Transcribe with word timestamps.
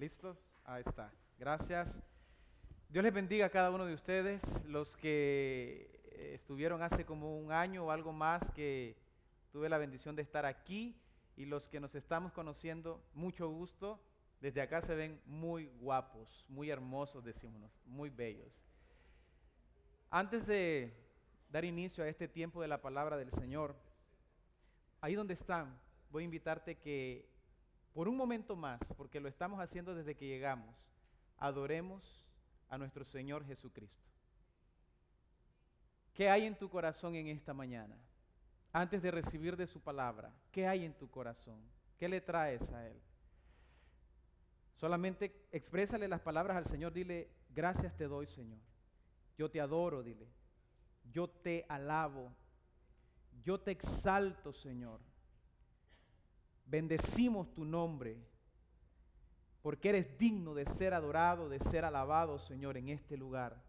¿Listos? 0.00 0.38
Ahí 0.64 0.82
está. 0.86 1.12
Gracias. 1.38 1.86
Dios 2.88 3.04
les 3.04 3.12
bendiga 3.12 3.44
a 3.44 3.50
cada 3.50 3.70
uno 3.70 3.84
de 3.84 3.92
ustedes, 3.92 4.40
los 4.64 4.96
que 4.96 5.90
eh, 6.12 6.32
estuvieron 6.36 6.82
hace 6.82 7.04
como 7.04 7.36
un 7.36 7.52
año 7.52 7.84
o 7.84 7.90
algo 7.90 8.10
más 8.10 8.40
que 8.52 8.96
tuve 9.52 9.68
la 9.68 9.76
bendición 9.76 10.16
de 10.16 10.22
estar 10.22 10.46
aquí 10.46 10.98
y 11.36 11.44
los 11.44 11.68
que 11.68 11.80
nos 11.80 11.94
estamos 11.94 12.32
conociendo, 12.32 13.04
mucho 13.12 13.50
gusto. 13.50 14.00
Desde 14.40 14.62
acá 14.62 14.80
se 14.80 14.94
ven 14.94 15.20
muy 15.26 15.66
guapos, 15.66 16.46
muy 16.48 16.70
hermosos, 16.70 17.22
decimos, 17.22 17.70
muy 17.84 18.08
bellos. 18.08 18.58
Antes 20.08 20.46
de 20.46 20.94
dar 21.50 21.66
inicio 21.66 22.04
a 22.04 22.08
este 22.08 22.26
tiempo 22.26 22.62
de 22.62 22.68
la 22.68 22.80
palabra 22.80 23.18
del 23.18 23.32
Señor, 23.32 23.76
ahí 25.02 25.14
donde 25.14 25.34
están, 25.34 25.78
voy 26.10 26.22
a 26.22 26.24
invitarte 26.24 26.78
que 26.78 27.28
por 27.92 28.08
un 28.08 28.16
momento 28.16 28.56
más, 28.56 28.80
porque 28.96 29.20
lo 29.20 29.28
estamos 29.28 29.60
haciendo 29.60 29.94
desde 29.94 30.14
que 30.14 30.26
llegamos, 30.26 30.74
adoremos 31.36 32.02
a 32.68 32.78
nuestro 32.78 33.04
Señor 33.04 33.44
Jesucristo. 33.46 34.08
¿Qué 36.14 36.28
hay 36.28 36.46
en 36.46 36.56
tu 36.56 36.68
corazón 36.68 37.14
en 37.14 37.28
esta 37.28 37.54
mañana? 37.54 37.96
Antes 38.72 39.02
de 39.02 39.10
recibir 39.10 39.56
de 39.56 39.66
su 39.66 39.80
palabra, 39.80 40.32
¿qué 40.52 40.66
hay 40.66 40.84
en 40.84 40.94
tu 40.94 41.10
corazón? 41.10 41.60
¿Qué 41.98 42.08
le 42.08 42.20
traes 42.20 42.62
a 42.72 42.86
Él? 42.86 43.00
Solamente 44.76 45.46
exprésale 45.52 46.08
las 46.08 46.20
palabras 46.20 46.56
al 46.56 46.66
Señor, 46.66 46.92
dile, 46.92 47.28
gracias 47.50 47.96
te 47.96 48.04
doy 48.04 48.26
Señor. 48.26 48.60
Yo 49.36 49.50
te 49.50 49.60
adoro, 49.60 50.02
dile. 50.02 50.28
Yo 51.10 51.28
te 51.28 51.66
alabo. 51.68 52.32
Yo 53.42 53.60
te 53.60 53.70
exalto, 53.72 54.52
Señor. 54.52 55.00
Bendecimos 56.70 57.52
tu 57.52 57.64
nombre, 57.64 58.16
porque 59.60 59.88
eres 59.88 60.16
digno 60.16 60.54
de 60.54 60.64
ser 60.64 60.94
adorado, 60.94 61.48
de 61.48 61.58
ser 61.58 61.84
alabado, 61.84 62.38
Señor, 62.38 62.76
en 62.76 62.90
este 62.90 63.16
lugar. 63.16 63.60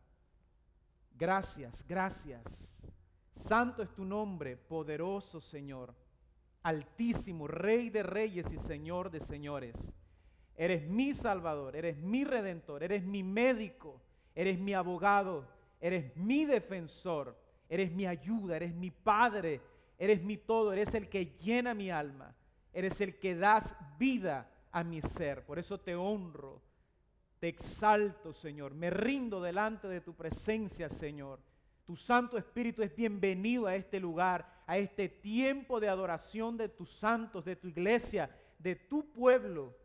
Gracias, 1.17 1.73
gracias. 1.87 2.43
Santo 3.47 3.81
es 3.81 3.89
tu 3.95 4.05
nombre, 4.05 4.55
poderoso 4.55 5.41
Señor, 5.41 5.95
altísimo, 6.61 7.47
Rey 7.47 7.89
de 7.89 8.03
reyes 8.03 8.45
y 8.53 8.59
Señor 8.59 9.09
de 9.09 9.21
señores. 9.21 9.75
Eres 10.55 10.87
mi 10.87 11.15
Salvador, 11.15 11.75
eres 11.75 11.97
mi 11.97 12.23
Redentor, 12.23 12.83
eres 12.83 13.03
mi 13.03 13.23
médico, 13.23 13.99
eres 14.35 14.59
mi 14.59 14.75
abogado, 14.75 15.47
eres 15.79 16.15
mi 16.15 16.45
defensor, 16.45 17.35
eres 17.67 17.91
mi 17.91 18.05
ayuda, 18.05 18.57
eres 18.57 18.75
mi 18.75 18.91
Padre, 18.91 19.59
eres 19.97 20.21
mi 20.21 20.37
todo, 20.37 20.71
eres 20.71 20.93
el 20.93 21.09
que 21.09 21.37
llena 21.39 21.73
mi 21.73 21.89
alma, 21.89 22.35
eres 22.73 22.99
el 23.01 23.19
que 23.19 23.35
das 23.35 23.75
vida 23.97 24.49
a 24.71 24.83
mi 24.83 25.01
ser. 25.01 25.45
Por 25.45 25.59
eso 25.59 25.79
te 25.79 25.95
honro, 25.95 26.61
te 27.39 27.47
exalto, 27.47 28.33
Señor, 28.33 28.73
me 28.73 28.89
rindo 28.89 29.41
delante 29.41 29.87
de 29.87 30.01
tu 30.01 30.13
presencia, 30.15 30.89
Señor. 30.89 31.39
Tu 31.85 31.95
Santo 31.95 32.37
Espíritu 32.37 32.83
es 32.83 32.95
bienvenido 32.95 33.67
a 33.67 33.75
este 33.75 33.99
lugar, 33.99 34.47
a 34.67 34.77
este 34.77 35.09
tiempo 35.09 35.79
de 35.79 35.89
adoración 35.89 36.55
de 36.55 36.69
tus 36.69 36.89
santos, 36.99 37.43
de 37.43 37.55
tu 37.55 37.67
iglesia, 37.67 38.29
de 38.59 38.75
tu 38.75 39.11
pueblo, 39.11 39.75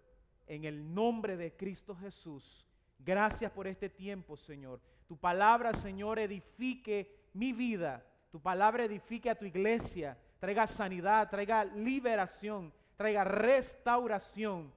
en 0.47 0.65
el 0.65 0.95
nombre 0.95 1.37
de 1.37 1.57
Cristo 1.57 1.97
Jesús. 1.97 2.65
Gracias 2.99 3.51
por 3.51 3.67
este 3.67 3.89
tiempo, 3.89 4.37
Señor. 4.37 4.81
Tu 5.09 5.17
palabra, 5.17 5.73
Señor, 5.75 6.19
edifique 6.19 7.29
mi 7.33 7.53
vida. 7.53 8.05
Tu 8.31 8.41
palabra 8.41 8.85
edifique 8.85 9.31
a 9.31 9.35
tu 9.35 9.45
iglesia. 9.45 10.19
Traiga 10.39 10.67
sanidad, 10.67 11.31
traiga 11.31 11.65
liberación, 11.65 12.73
traiga 12.97 13.25
restauración, 13.25 14.73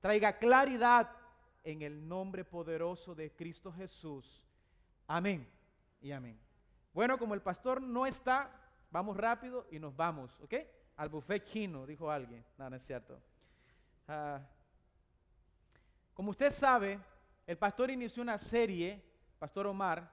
traiga 0.00 0.38
claridad 0.38 1.10
en 1.62 1.82
el 1.82 2.08
nombre 2.08 2.44
poderoso 2.44 3.14
de 3.14 3.30
Cristo 3.32 3.72
Jesús. 3.72 4.42
Amén 5.06 5.46
y 6.00 6.12
amén. 6.12 6.38
Bueno, 6.92 7.18
como 7.18 7.34
el 7.34 7.42
pastor 7.42 7.80
no 7.80 8.06
está, 8.06 8.50
vamos 8.90 9.16
rápido 9.16 9.66
y 9.70 9.78
nos 9.78 9.94
vamos, 9.94 10.36
¿ok? 10.40 10.54
Al 10.96 11.08
buffet 11.10 11.44
chino, 11.44 11.86
dijo 11.86 12.10
alguien. 12.10 12.44
No, 12.56 12.68
no 12.70 12.76
es 12.76 12.84
cierto. 12.84 13.20
Ah, 14.08 14.40
como 16.14 16.30
usted 16.30 16.50
sabe, 16.50 16.98
el 17.46 17.56
pastor 17.58 17.90
inició 17.90 18.22
una 18.22 18.38
serie, 18.38 19.04
Pastor 19.38 19.66
Omar, 19.66 20.10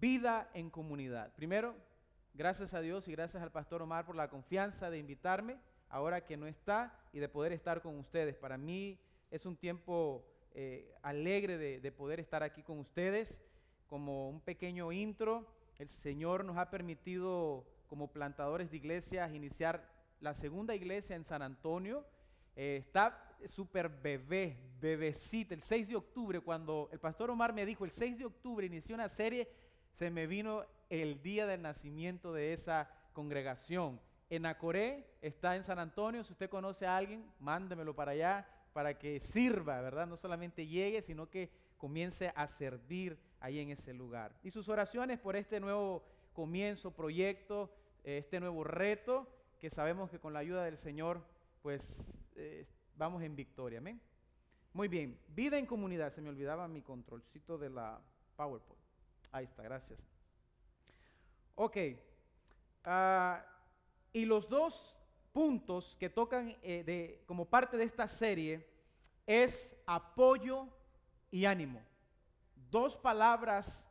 Vida 0.00 0.50
en 0.54 0.70
Comunidad. 0.70 1.32
Primero, 1.34 1.76
gracias 2.34 2.74
a 2.74 2.80
Dios 2.80 3.06
y 3.06 3.12
gracias 3.12 3.42
al 3.42 3.52
Pastor 3.52 3.82
Omar 3.82 4.04
por 4.04 4.16
la 4.16 4.28
confianza 4.28 4.90
de 4.90 4.98
invitarme 4.98 5.58
ahora 5.88 6.24
que 6.24 6.36
no 6.36 6.46
está 6.46 6.98
y 7.12 7.18
de 7.18 7.28
poder 7.28 7.52
estar 7.52 7.82
con 7.82 7.98
ustedes. 7.98 8.36
Para 8.36 8.56
mí 8.58 8.98
es 9.30 9.46
un 9.46 9.56
tiempo 9.56 10.24
eh, 10.54 10.94
alegre 11.02 11.58
de, 11.58 11.80
de 11.80 11.92
poder 11.92 12.20
estar 12.20 12.42
aquí 12.42 12.62
con 12.62 12.78
ustedes. 12.78 13.34
Como 13.88 14.28
un 14.28 14.40
pequeño 14.40 14.90
intro, 14.92 15.46
el 15.78 15.88
Señor 15.88 16.44
nos 16.44 16.56
ha 16.56 16.70
permitido 16.70 17.64
como 17.88 18.12
plantadores 18.12 18.70
de 18.70 18.76
iglesias 18.76 19.32
iniciar 19.32 19.88
la 20.20 20.34
segunda 20.34 20.74
iglesia 20.74 21.14
en 21.14 21.24
San 21.24 21.42
Antonio 21.42 22.04
eh, 22.56 22.78
está 22.78 23.22
súper 23.50 23.90
bebé, 23.90 24.56
bebecita. 24.80 25.54
El 25.54 25.62
6 25.62 25.88
de 25.88 25.96
octubre, 25.96 26.40
cuando 26.40 26.88
el 26.90 26.98
pastor 26.98 27.30
Omar 27.30 27.52
me 27.52 27.66
dijo, 27.66 27.84
el 27.84 27.90
6 27.90 28.18
de 28.18 28.24
octubre 28.24 28.66
inició 28.66 28.94
una 28.94 29.10
serie, 29.10 29.48
se 29.92 30.10
me 30.10 30.26
vino 30.26 30.64
el 30.88 31.22
día 31.22 31.46
del 31.46 31.60
nacimiento 31.60 32.32
de 32.32 32.54
esa 32.54 32.90
congregación. 33.12 34.00
En 34.28 34.46
Acoré, 34.46 35.06
está 35.22 35.56
en 35.56 35.64
San 35.64 35.78
Antonio, 35.78 36.24
si 36.24 36.32
usted 36.32 36.50
conoce 36.50 36.86
a 36.86 36.96
alguien, 36.96 37.24
mándemelo 37.38 37.94
para 37.94 38.12
allá, 38.12 38.48
para 38.72 38.98
que 38.98 39.20
sirva, 39.20 39.80
¿verdad? 39.80 40.06
No 40.06 40.16
solamente 40.16 40.66
llegue, 40.66 41.00
sino 41.02 41.30
que 41.30 41.50
comience 41.76 42.32
a 42.34 42.48
servir 42.48 43.18
ahí 43.40 43.60
en 43.60 43.70
ese 43.70 43.94
lugar. 43.94 44.32
Y 44.42 44.50
sus 44.50 44.68
oraciones 44.68 45.18
por 45.18 45.36
este 45.36 45.60
nuevo 45.60 46.04
comienzo, 46.32 46.90
proyecto, 46.90 47.72
eh, 48.04 48.18
este 48.18 48.40
nuevo 48.40 48.64
reto, 48.64 49.28
que 49.60 49.70
sabemos 49.70 50.10
que 50.10 50.18
con 50.18 50.32
la 50.32 50.40
ayuda 50.40 50.64
del 50.64 50.78
Señor 50.78 51.24
pues 51.62 51.82
eh, 52.36 52.66
vamos 52.96 53.22
en 53.22 53.34
victoria. 53.34 53.78
Amén. 53.78 54.00
Muy 54.72 54.88
bien, 54.88 55.18
vida 55.28 55.58
en 55.58 55.66
comunidad. 55.66 56.12
Se 56.12 56.20
me 56.20 56.28
olvidaba 56.28 56.68
mi 56.68 56.82
controlcito 56.82 57.58
de 57.58 57.70
la 57.70 58.00
PowerPoint. 58.36 58.82
Ahí 59.32 59.46
está, 59.46 59.62
gracias. 59.62 59.98
Ok. 61.54 61.76
Ah, 62.84 63.44
y 64.12 64.24
los 64.24 64.48
dos 64.48 64.96
puntos 65.32 65.96
que 66.00 66.08
tocan 66.08 66.56
eh, 66.62 66.82
de, 66.84 67.22
como 67.26 67.44
parte 67.44 67.76
de 67.76 67.84
esta 67.84 68.08
serie 68.08 68.66
es 69.26 69.70
apoyo 69.86 70.66
y 71.30 71.44
ánimo. 71.44 71.82
Dos 72.70 72.96
palabras 72.96 73.84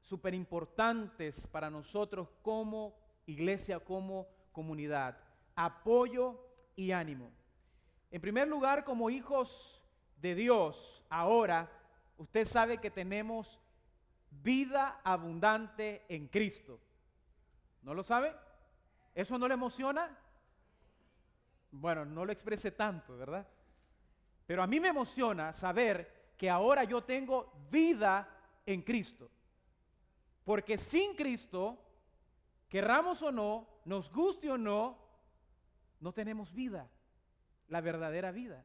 súper 0.00 0.34
importantes 0.34 1.46
para 1.48 1.70
nosotros 1.70 2.28
como 2.42 2.94
iglesia, 3.26 3.80
como 3.80 4.28
comunidad. 4.52 5.18
Apoyo 5.54 6.38
y 6.76 6.92
ánimo. 6.92 7.30
En 8.10 8.20
primer 8.20 8.46
lugar, 8.46 8.84
como 8.84 9.10
hijos 9.10 9.82
de 10.16 10.34
Dios, 10.34 11.04
ahora 11.08 11.70
usted 12.18 12.46
sabe 12.46 12.78
que 12.78 12.90
tenemos 12.90 13.58
vida 14.30 15.00
abundante 15.02 16.04
en 16.08 16.28
Cristo. 16.28 16.78
¿No 17.82 17.94
lo 17.94 18.02
sabe? 18.02 18.32
¿Eso 19.14 19.38
no 19.38 19.46
le 19.46 19.54
emociona? 19.54 20.16
Bueno, 21.70 22.04
no 22.04 22.24
lo 22.24 22.32
exprese 22.32 22.70
tanto, 22.70 23.16
¿verdad? 23.16 23.46
Pero 24.46 24.62
a 24.62 24.66
mí 24.66 24.80
me 24.80 24.88
emociona 24.88 25.52
saber 25.52 26.32
que 26.36 26.50
ahora 26.50 26.84
yo 26.84 27.02
tengo 27.02 27.52
vida 27.70 28.28
en 28.66 28.82
Cristo. 28.82 29.30
Porque 30.44 30.76
sin 30.78 31.14
Cristo, 31.14 31.78
querramos 32.68 33.22
o 33.22 33.30
no, 33.30 33.68
nos 33.84 34.12
guste 34.12 34.50
o 34.50 34.58
no, 34.58 34.98
no 36.00 36.12
tenemos 36.12 36.52
vida, 36.52 36.90
la 37.68 37.80
verdadera 37.80 38.32
vida. 38.32 38.64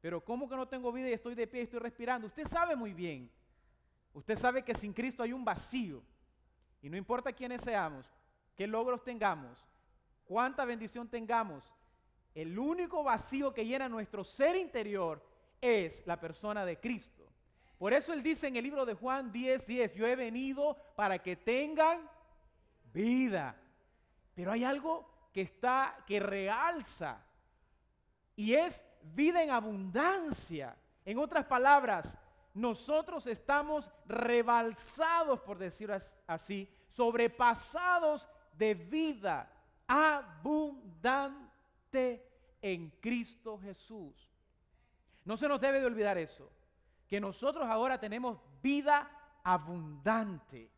Pero 0.00 0.22
¿cómo 0.22 0.48
que 0.48 0.56
no 0.56 0.68
tengo 0.68 0.92
vida 0.92 1.08
y 1.08 1.12
estoy 1.12 1.34
de 1.34 1.46
pie 1.46 1.60
y 1.60 1.64
estoy 1.64 1.80
respirando? 1.80 2.26
Usted 2.26 2.46
sabe 2.48 2.76
muy 2.76 2.92
bien. 2.92 3.30
Usted 4.12 4.38
sabe 4.38 4.62
que 4.62 4.74
sin 4.74 4.92
Cristo 4.92 5.22
hay 5.22 5.32
un 5.32 5.44
vacío. 5.44 6.02
Y 6.82 6.90
no 6.90 6.96
importa 6.96 7.32
quiénes 7.32 7.62
seamos, 7.62 8.06
qué 8.54 8.66
logros 8.66 9.02
tengamos, 9.02 9.64
cuánta 10.26 10.64
bendición 10.64 11.08
tengamos, 11.08 11.74
el 12.34 12.58
único 12.58 13.04
vacío 13.04 13.54
que 13.54 13.64
llena 13.64 13.88
nuestro 13.88 14.24
ser 14.24 14.56
interior 14.56 15.24
es 15.60 16.06
la 16.06 16.20
persona 16.20 16.64
de 16.64 16.80
Cristo. 16.80 17.24
Por 17.78 17.92
eso 17.92 18.12
él 18.12 18.22
dice 18.22 18.48
en 18.48 18.56
el 18.56 18.64
libro 18.64 18.84
de 18.84 18.94
Juan 18.94 19.32
10:10, 19.32 19.66
10, 19.66 19.94
yo 19.94 20.06
he 20.06 20.16
venido 20.16 20.76
para 20.96 21.18
que 21.20 21.36
tengan 21.36 22.08
vida. 22.92 23.56
Pero 24.34 24.52
hay 24.52 24.64
algo 24.64 25.08
que 25.32 25.42
está, 25.42 25.96
que 26.06 26.18
realza. 26.20 27.24
Y 28.36 28.54
es 28.54 28.82
vida 29.02 29.42
en 29.42 29.50
abundancia. 29.50 30.76
En 31.04 31.18
otras 31.18 31.46
palabras, 31.46 32.08
nosotros 32.54 33.26
estamos 33.26 33.88
rebalsados, 34.06 35.40
por 35.40 35.58
decirlo 35.58 35.96
así, 36.26 36.68
sobrepasados 36.88 38.26
de 38.56 38.74
vida 38.74 39.50
abundante 39.86 41.44
en 42.62 42.90
Cristo 43.00 43.58
Jesús. 43.58 44.14
No 45.24 45.36
se 45.36 45.48
nos 45.48 45.60
debe 45.60 45.80
de 45.80 45.86
olvidar 45.86 46.18
eso, 46.18 46.50
que 47.08 47.20
nosotros 47.20 47.66
ahora 47.66 47.98
tenemos 47.98 48.38
vida 48.62 49.10
abundante. 49.42 50.70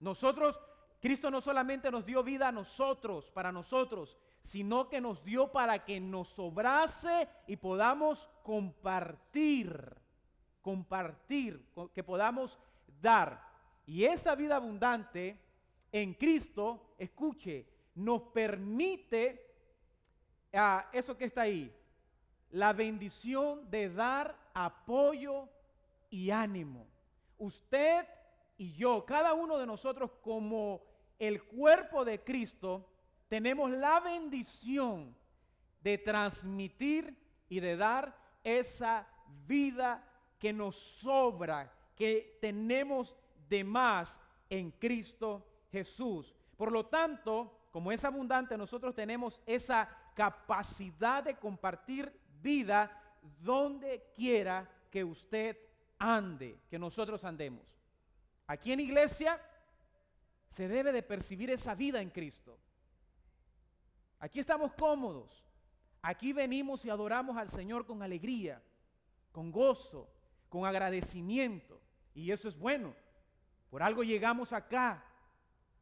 Nosotros, 0.00 0.58
Cristo 1.00 1.30
no 1.30 1.40
solamente 1.40 1.90
nos 1.90 2.04
dio 2.04 2.22
vida 2.22 2.48
a 2.48 2.52
nosotros, 2.52 3.30
para 3.30 3.52
nosotros, 3.52 4.16
sino 4.44 4.88
que 4.88 5.00
nos 5.00 5.22
dio 5.24 5.52
para 5.52 5.84
que 5.84 6.00
nos 6.00 6.28
sobrase 6.28 7.28
y 7.46 7.56
podamos 7.56 8.28
compartir, 8.42 9.94
compartir, 10.62 11.66
que 11.94 12.02
podamos 12.02 12.58
dar. 13.00 13.46
Y 13.86 14.04
esta 14.04 14.34
vida 14.34 14.56
abundante 14.56 15.38
en 15.92 16.14
Cristo, 16.14 16.94
escuche, 16.98 17.66
nos 17.98 18.22
permite 18.22 19.44
a 20.52 20.78
ah, 20.78 20.90
eso 20.92 21.16
que 21.16 21.26
está 21.26 21.42
ahí, 21.42 21.74
la 22.50 22.72
bendición 22.72 23.68
de 23.70 23.90
dar 23.90 24.36
apoyo 24.54 25.48
y 26.08 26.30
ánimo. 26.30 26.86
Usted 27.36 28.06
y 28.56 28.72
yo, 28.74 29.04
cada 29.04 29.34
uno 29.34 29.58
de 29.58 29.66
nosotros 29.66 30.10
como 30.22 30.80
el 31.18 31.42
cuerpo 31.42 32.04
de 32.04 32.22
Cristo, 32.22 32.88
tenemos 33.28 33.70
la 33.70 34.00
bendición 34.00 35.14
de 35.82 35.98
transmitir 35.98 37.16
y 37.48 37.60
de 37.60 37.76
dar 37.76 38.16
esa 38.44 39.06
vida 39.46 40.04
que 40.38 40.52
nos 40.52 40.76
sobra, 41.00 41.72
que 41.96 42.38
tenemos 42.40 43.14
de 43.48 43.64
más 43.64 44.20
en 44.48 44.70
Cristo 44.70 45.44
Jesús. 45.70 46.32
Por 46.56 46.72
lo 46.72 46.86
tanto, 46.86 47.57
como 47.70 47.92
es 47.92 48.04
abundante, 48.04 48.56
nosotros 48.56 48.94
tenemos 48.94 49.40
esa 49.46 49.88
capacidad 50.14 51.22
de 51.22 51.36
compartir 51.36 52.12
vida 52.40 52.90
donde 53.40 54.02
quiera 54.14 54.68
que 54.90 55.04
usted 55.04 55.56
ande, 55.98 56.58
que 56.70 56.78
nosotros 56.78 57.24
andemos. 57.24 57.66
Aquí 58.46 58.72
en 58.72 58.80
iglesia 58.80 59.40
se 60.56 60.68
debe 60.68 60.92
de 60.92 61.02
percibir 61.02 61.50
esa 61.50 61.74
vida 61.74 62.00
en 62.00 62.10
Cristo. 62.10 62.58
Aquí 64.18 64.40
estamos 64.40 64.72
cómodos. 64.72 65.44
Aquí 66.02 66.32
venimos 66.32 66.84
y 66.84 66.90
adoramos 66.90 67.36
al 67.36 67.50
Señor 67.50 67.86
con 67.86 68.02
alegría, 68.02 68.62
con 69.32 69.52
gozo, 69.52 70.08
con 70.48 70.64
agradecimiento. 70.64 71.80
Y 72.14 72.30
eso 72.32 72.48
es 72.48 72.58
bueno. 72.58 72.94
Por 73.70 73.82
algo 73.82 74.02
llegamos 74.02 74.52
acá, 74.52 75.04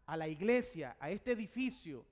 a 0.06 0.16
la 0.16 0.28
iglesia, 0.28 0.96
a 1.00 1.10
este 1.10 1.32
edificio, 1.32 2.04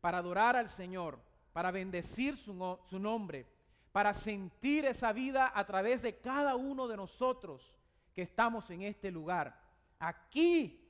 para 0.00 0.18
adorar 0.18 0.56
al 0.56 0.68
Señor, 0.68 1.18
para 1.52 1.70
bendecir 1.70 2.36
su, 2.36 2.78
su 2.88 2.98
nombre, 2.98 3.46
para 3.92 4.14
sentir 4.14 4.84
esa 4.84 5.12
vida 5.12 5.50
a 5.54 5.66
través 5.66 6.02
de 6.02 6.18
cada 6.18 6.54
uno 6.54 6.86
de 6.86 6.96
nosotros 6.96 7.74
que 8.14 8.22
estamos 8.22 8.68
en 8.70 8.82
este 8.82 9.10
lugar, 9.10 9.58
aquí 9.98 10.88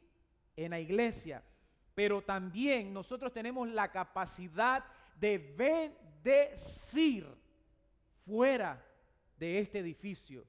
en 0.56 0.70
la 0.70 0.80
iglesia. 0.80 1.42
Pero 1.94 2.22
también 2.22 2.92
nosotros 2.92 3.32
tenemos 3.32 3.68
la 3.68 3.90
capacidad 3.90 4.84
de 5.18 5.38
bendecir 5.56 7.26
fuera 8.24 8.84
de 9.38 9.60
este 9.60 9.78
edificio, 9.78 10.44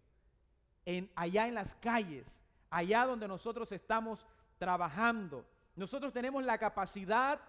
en, 0.86 1.10
allá 1.16 1.48
en 1.48 1.56
las 1.56 1.74
calles, 1.75 2.25
allá 2.69 3.06
donde 3.06 3.27
nosotros 3.27 3.71
estamos 3.71 4.25
trabajando. 4.57 5.45
Nosotros 5.80 6.12
tenemos 6.12 6.44
la 6.44 6.58
capacidad, 6.58 7.40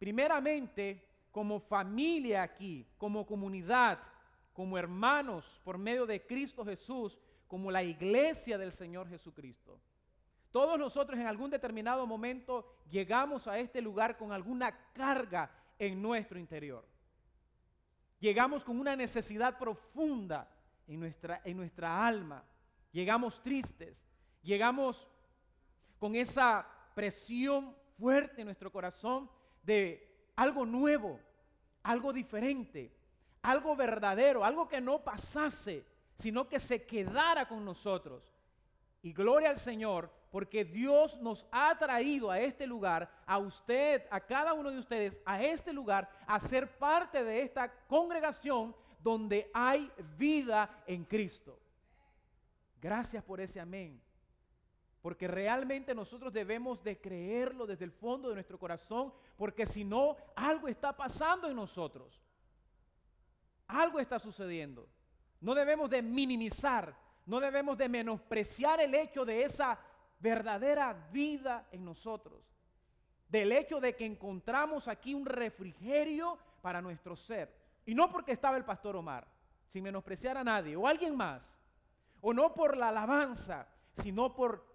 primeramente, 0.00 1.00
como 1.30 1.60
familia 1.60 2.42
aquí, 2.42 2.84
como 2.98 3.24
comunidad, 3.24 4.00
como 4.52 4.76
hermanos 4.76 5.44
por 5.62 5.78
medio 5.78 6.04
de 6.04 6.26
Cristo 6.26 6.64
Jesús, 6.64 7.16
como 7.46 7.70
la 7.70 7.84
iglesia 7.84 8.58
del 8.58 8.72
Señor 8.72 9.08
Jesucristo. 9.08 9.80
Todos 10.50 10.76
nosotros 10.76 11.20
en 11.20 11.28
algún 11.28 11.50
determinado 11.50 12.04
momento 12.04 12.66
llegamos 12.90 13.46
a 13.46 13.60
este 13.60 13.80
lugar 13.80 14.16
con 14.16 14.32
alguna 14.32 14.76
carga 14.92 15.48
en 15.78 16.02
nuestro 16.02 16.36
interior. 16.36 16.84
Llegamos 18.18 18.64
con 18.64 18.80
una 18.80 18.96
necesidad 18.96 19.56
profunda 19.56 20.50
en 20.88 20.98
nuestra, 20.98 21.42
en 21.44 21.56
nuestra 21.56 22.04
alma. 22.04 22.42
Llegamos 22.90 23.40
tristes. 23.40 23.96
Llegamos 24.42 25.06
con 26.00 26.16
esa 26.16 26.66
presión 26.98 27.76
fuerte 27.96 28.40
en 28.40 28.46
nuestro 28.46 28.72
corazón 28.72 29.30
de 29.62 30.04
algo 30.34 30.66
nuevo, 30.66 31.20
algo 31.84 32.12
diferente, 32.12 32.92
algo 33.40 33.76
verdadero, 33.76 34.44
algo 34.44 34.66
que 34.66 34.80
no 34.80 35.04
pasase, 35.04 35.86
sino 36.18 36.48
que 36.48 36.58
se 36.58 36.84
quedara 36.86 37.46
con 37.46 37.64
nosotros. 37.64 38.28
Y 39.00 39.12
gloria 39.12 39.50
al 39.50 39.58
Señor, 39.58 40.10
porque 40.32 40.64
Dios 40.64 41.16
nos 41.20 41.46
ha 41.52 41.78
traído 41.78 42.32
a 42.32 42.40
este 42.40 42.66
lugar, 42.66 43.08
a 43.26 43.38
usted, 43.38 44.02
a 44.10 44.18
cada 44.18 44.52
uno 44.52 44.72
de 44.72 44.80
ustedes, 44.80 45.16
a 45.24 45.40
este 45.40 45.72
lugar, 45.72 46.10
a 46.26 46.40
ser 46.40 46.78
parte 46.78 47.22
de 47.22 47.42
esta 47.42 47.72
congregación 47.86 48.74
donde 48.98 49.48
hay 49.54 49.88
vida 50.16 50.82
en 50.84 51.04
Cristo. 51.04 51.60
Gracias 52.80 53.22
por 53.22 53.40
ese 53.40 53.60
amén. 53.60 54.02
Porque 55.02 55.28
realmente 55.28 55.94
nosotros 55.94 56.32
debemos 56.32 56.82
de 56.82 57.00
creerlo 57.00 57.66
desde 57.66 57.84
el 57.84 57.92
fondo 57.92 58.28
de 58.28 58.34
nuestro 58.34 58.58
corazón, 58.58 59.12
porque 59.36 59.66
si 59.66 59.84
no, 59.84 60.16
algo 60.34 60.68
está 60.68 60.96
pasando 60.96 61.48
en 61.48 61.56
nosotros. 61.56 62.20
Algo 63.68 64.00
está 64.00 64.18
sucediendo. 64.18 64.88
No 65.40 65.54
debemos 65.54 65.88
de 65.88 66.02
minimizar, 66.02 66.96
no 67.26 67.38
debemos 67.38 67.78
de 67.78 67.88
menospreciar 67.88 68.80
el 68.80 68.94
hecho 68.94 69.24
de 69.24 69.44
esa 69.44 69.78
verdadera 70.18 71.08
vida 71.12 71.68
en 71.70 71.84
nosotros. 71.84 72.42
Del 73.28 73.52
hecho 73.52 73.80
de 73.80 73.94
que 73.94 74.06
encontramos 74.06 74.88
aquí 74.88 75.14
un 75.14 75.26
refrigerio 75.26 76.38
para 76.60 76.82
nuestro 76.82 77.14
ser. 77.14 77.54
Y 77.86 77.94
no 77.94 78.10
porque 78.10 78.32
estaba 78.32 78.56
el 78.56 78.64
pastor 78.64 78.96
Omar, 78.96 79.28
sin 79.68 79.84
menospreciar 79.84 80.36
a 80.36 80.44
nadie, 80.44 80.74
o 80.76 80.86
alguien 80.86 81.16
más. 81.16 81.54
O 82.20 82.32
no 82.32 82.52
por 82.52 82.76
la 82.76 82.88
alabanza, 82.88 83.68
sino 84.02 84.34
por 84.34 84.67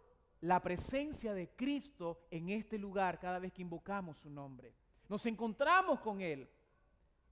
la 0.43 0.59
presencia 0.61 1.33
de 1.33 1.49
Cristo 1.55 2.25
en 2.29 2.49
este 2.49 2.77
lugar 2.77 3.17
cada 3.17 3.39
vez 3.39 3.53
que 3.53 3.61
invocamos 3.61 4.17
su 4.17 4.29
nombre. 4.29 4.73
Nos 5.07 5.25
encontramos 5.25 6.01
con 6.01 6.19
Él 6.19 6.49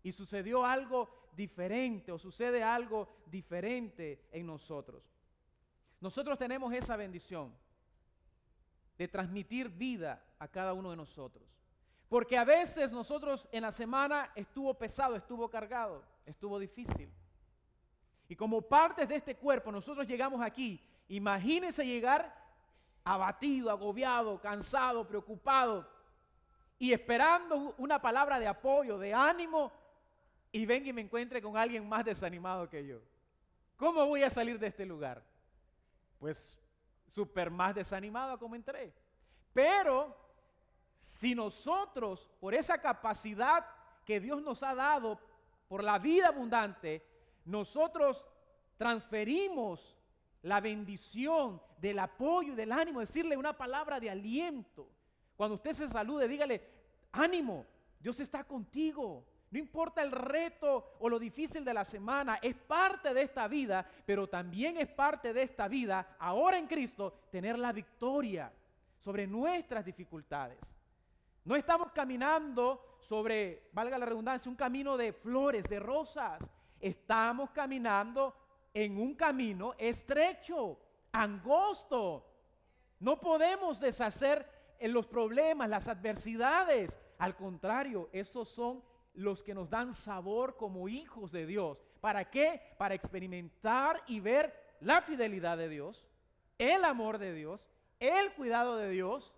y 0.02 0.14
sucedió 0.14 0.66
algo 0.66 1.10
diferente 1.36 2.14
o 2.14 2.18
sucede 2.18 2.64
algo 2.64 3.10
diferente 3.26 4.30
en 4.32 4.48
nosotros. 4.48 5.04
Nosotros 6.00 6.40
tenemos 6.40 6.74
esa 6.74 6.96
bendición 6.96 7.54
de 8.98 9.10
transmitir 9.10 9.68
vida 9.68 10.24
a 10.40 10.48
cada 10.48 10.72
uno 10.72 10.92
de 10.92 10.96
nosotros. 10.96 11.46
Porque 12.08 12.38
a 12.38 12.46
veces 12.46 12.92
nosotros 12.92 13.46
en 13.52 13.64
la 13.64 13.74
semana 13.74 14.32
estuvo 14.36 14.74
pesado, 14.74 15.18
estuvo 15.18 15.50
cargado, 15.50 16.02
estuvo 16.26 16.58
difícil. 16.58 17.12
Y 18.30 18.38
como 18.38 18.62
partes 18.62 19.10
de 19.10 19.16
este 19.16 19.36
cuerpo, 19.36 19.70
nosotros 19.70 20.08
llegamos 20.08 20.42
aquí. 20.42 20.82
Imagínense 21.10 21.86
llegar 21.86 22.41
abatido, 23.04 23.70
agobiado, 23.70 24.40
cansado, 24.40 25.08
preocupado 25.08 25.88
y 26.78 26.94
esperando 26.94 27.76
una 27.78 28.02
palabra 28.02 28.40
de 28.40 28.48
apoyo, 28.48 28.98
de 28.98 29.14
ánimo, 29.14 29.72
y 30.52 30.66
venga 30.66 30.90
y 30.90 30.94
me 30.94 31.02
encuentre 31.02 31.42
con 31.42 31.56
alguien 31.56 31.88
más 31.88 32.04
desanimado 32.04 32.70
que 32.70 32.86
yo. 32.86 33.00
¿Cómo 33.78 34.06
voy 34.06 34.24
a 34.24 34.30
salir 34.30 34.60
de 34.60 34.68
este 34.68 34.86
lugar? 34.86 35.24
Pues 36.20 36.38
súper 37.14 37.50
más 37.50 37.76
desanimado 37.76 38.38
como 38.38 38.56
entré. 38.56 38.94
Pero 39.54 40.16
si 41.02 41.36
nosotros, 41.36 42.30
por 42.40 42.54
esa 42.54 42.80
capacidad 42.80 43.66
que 44.06 44.20
Dios 44.20 44.42
nos 44.42 44.62
ha 44.64 44.76
dado, 44.76 45.20
por 45.68 45.84
la 45.84 46.00
vida 46.00 46.28
abundante, 46.28 47.06
nosotros 47.46 48.26
transferimos 48.78 49.98
la 50.42 50.60
bendición 50.60 51.62
del 51.82 51.98
apoyo 51.98 52.54
y 52.54 52.56
del 52.56 52.72
ánimo, 52.72 53.00
decirle 53.00 53.36
una 53.36 53.58
palabra 53.58 54.00
de 54.00 54.10
aliento. 54.10 54.88
Cuando 55.36 55.56
usted 55.56 55.74
se 55.74 55.90
salude, 55.90 56.28
dígale, 56.28 56.62
ánimo, 57.12 57.66
Dios 58.00 58.20
está 58.20 58.44
contigo. 58.44 59.26
No 59.50 59.60
importa 59.60 60.02
el 60.02 60.12
reto 60.12 60.94
o 61.00 61.10
lo 61.10 61.20
difícil 61.20 61.66
de 61.66 61.74
la 61.74 61.84
semana, 61.84 62.40
es 62.42 62.56
parte 62.56 63.14
de 63.14 63.24
esta 63.24 63.48
vida, 63.48 63.86
pero 64.06 64.30
también 64.30 64.78
es 64.78 64.88
parte 64.88 65.34
de 65.34 65.42
esta 65.42 65.68
vida, 65.68 66.16
ahora 66.20 66.58
en 66.58 66.68
Cristo, 66.68 67.26
tener 67.32 67.58
la 67.60 67.74
victoria 67.74 68.54
sobre 69.04 69.28
nuestras 69.28 69.84
dificultades. 69.84 70.60
No 71.44 71.56
estamos 71.56 71.92
caminando 71.92 72.98
sobre, 73.00 73.70
valga 73.74 73.98
la 73.98 74.06
redundancia, 74.06 74.50
un 74.50 74.56
camino 74.56 74.96
de 74.96 75.12
flores, 75.12 75.64
de 75.64 75.80
rosas. 75.80 76.40
Estamos 76.80 77.50
caminando 77.50 78.36
en 78.74 78.98
un 78.98 79.16
camino 79.16 79.74
estrecho, 79.78 80.80
angosto. 81.12 82.28
No 83.00 83.20
podemos 83.20 83.80
deshacer 83.80 84.48
en 84.80 84.94
los 84.94 85.08
problemas, 85.08 85.70
las 85.70 85.88
adversidades. 85.88 86.98
Al 87.18 87.36
contrario, 87.36 88.10
esos 88.12 88.50
son 88.50 88.84
los 89.14 89.44
que 89.44 89.54
nos 89.54 89.70
dan 89.70 89.94
sabor 89.94 90.58
como 90.58 90.88
hijos 90.88 91.32
de 91.32 91.46
Dios. 91.46 91.84
¿Para 92.00 92.30
qué? 92.30 92.62
Para 92.78 92.96
experimentar 92.96 94.02
y 94.08 94.20
ver 94.20 94.54
la 94.80 95.02
fidelidad 95.02 95.58
de 95.58 95.70
Dios, 95.70 96.08
el 96.58 96.84
amor 96.86 97.18
de 97.18 97.34
Dios, 97.34 97.68
el 98.00 98.34
cuidado 98.34 98.78
de 98.78 98.90
Dios. 98.90 99.34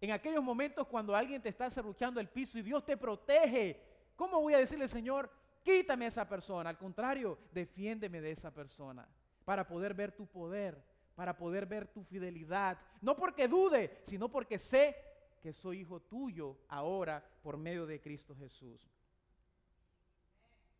En 0.00 0.10
aquellos 0.10 0.42
momentos 0.42 0.86
cuando 0.86 1.16
alguien 1.16 1.42
te 1.42 1.48
está 1.48 1.70
cerruchando 1.70 2.20
el 2.20 2.28
piso 2.28 2.58
y 2.58 2.62
Dios 2.62 2.84
te 2.84 2.96
protege, 2.96 3.80
¿cómo 4.16 4.40
voy 4.40 4.54
a 4.54 4.58
decirle, 4.58 4.86
Señor, 4.88 5.30
quítame 5.62 6.04
a 6.04 6.08
esa 6.08 6.28
persona? 6.28 6.70
Al 6.70 6.78
contrario, 6.78 7.38
defiéndeme 7.52 8.20
de 8.20 8.32
esa 8.32 8.52
persona 8.52 9.08
para 9.48 9.66
poder 9.66 9.94
ver 9.94 10.12
tu 10.12 10.26
poder, 10.26 10.78
para 11.14 11.34
poder 11.34 11.64
ver 11.64 11.88
tu 11.88 12.04
fidelidad. 12.04 12.76
No 13.00 13.16
porque 13.16 13.48
dude, 13.48 14.02
sino 14.04 14.28
porque 14.28 14.58
sé 14.58 14.94
que 15.40 15.54
soy 15.54 15.80
hijo 15.80 16.00
tuyo 16.00 16.58
ahora 16.68 17.26
por 17.42 17.56
medio 17.56 17.86
de 17.86 17.98
Cristo 17.98 18.36
Jesús. 18.36 18.86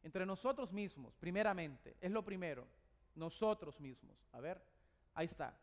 Entre 0.03 0.27
nosotros 0.27 0.71
mismos, 0.71 1.17
primeramente, 1.17 1.97
es 1.99 2.11
lo 2.11 2.23
primero, 2.23 2.67
nosotros 3.15 3.81
mismos. 3.81 4.19
A 4.33 4.41
ver, 4.41 4.61
ahí 5.15 5.25
está. 5.25 5.59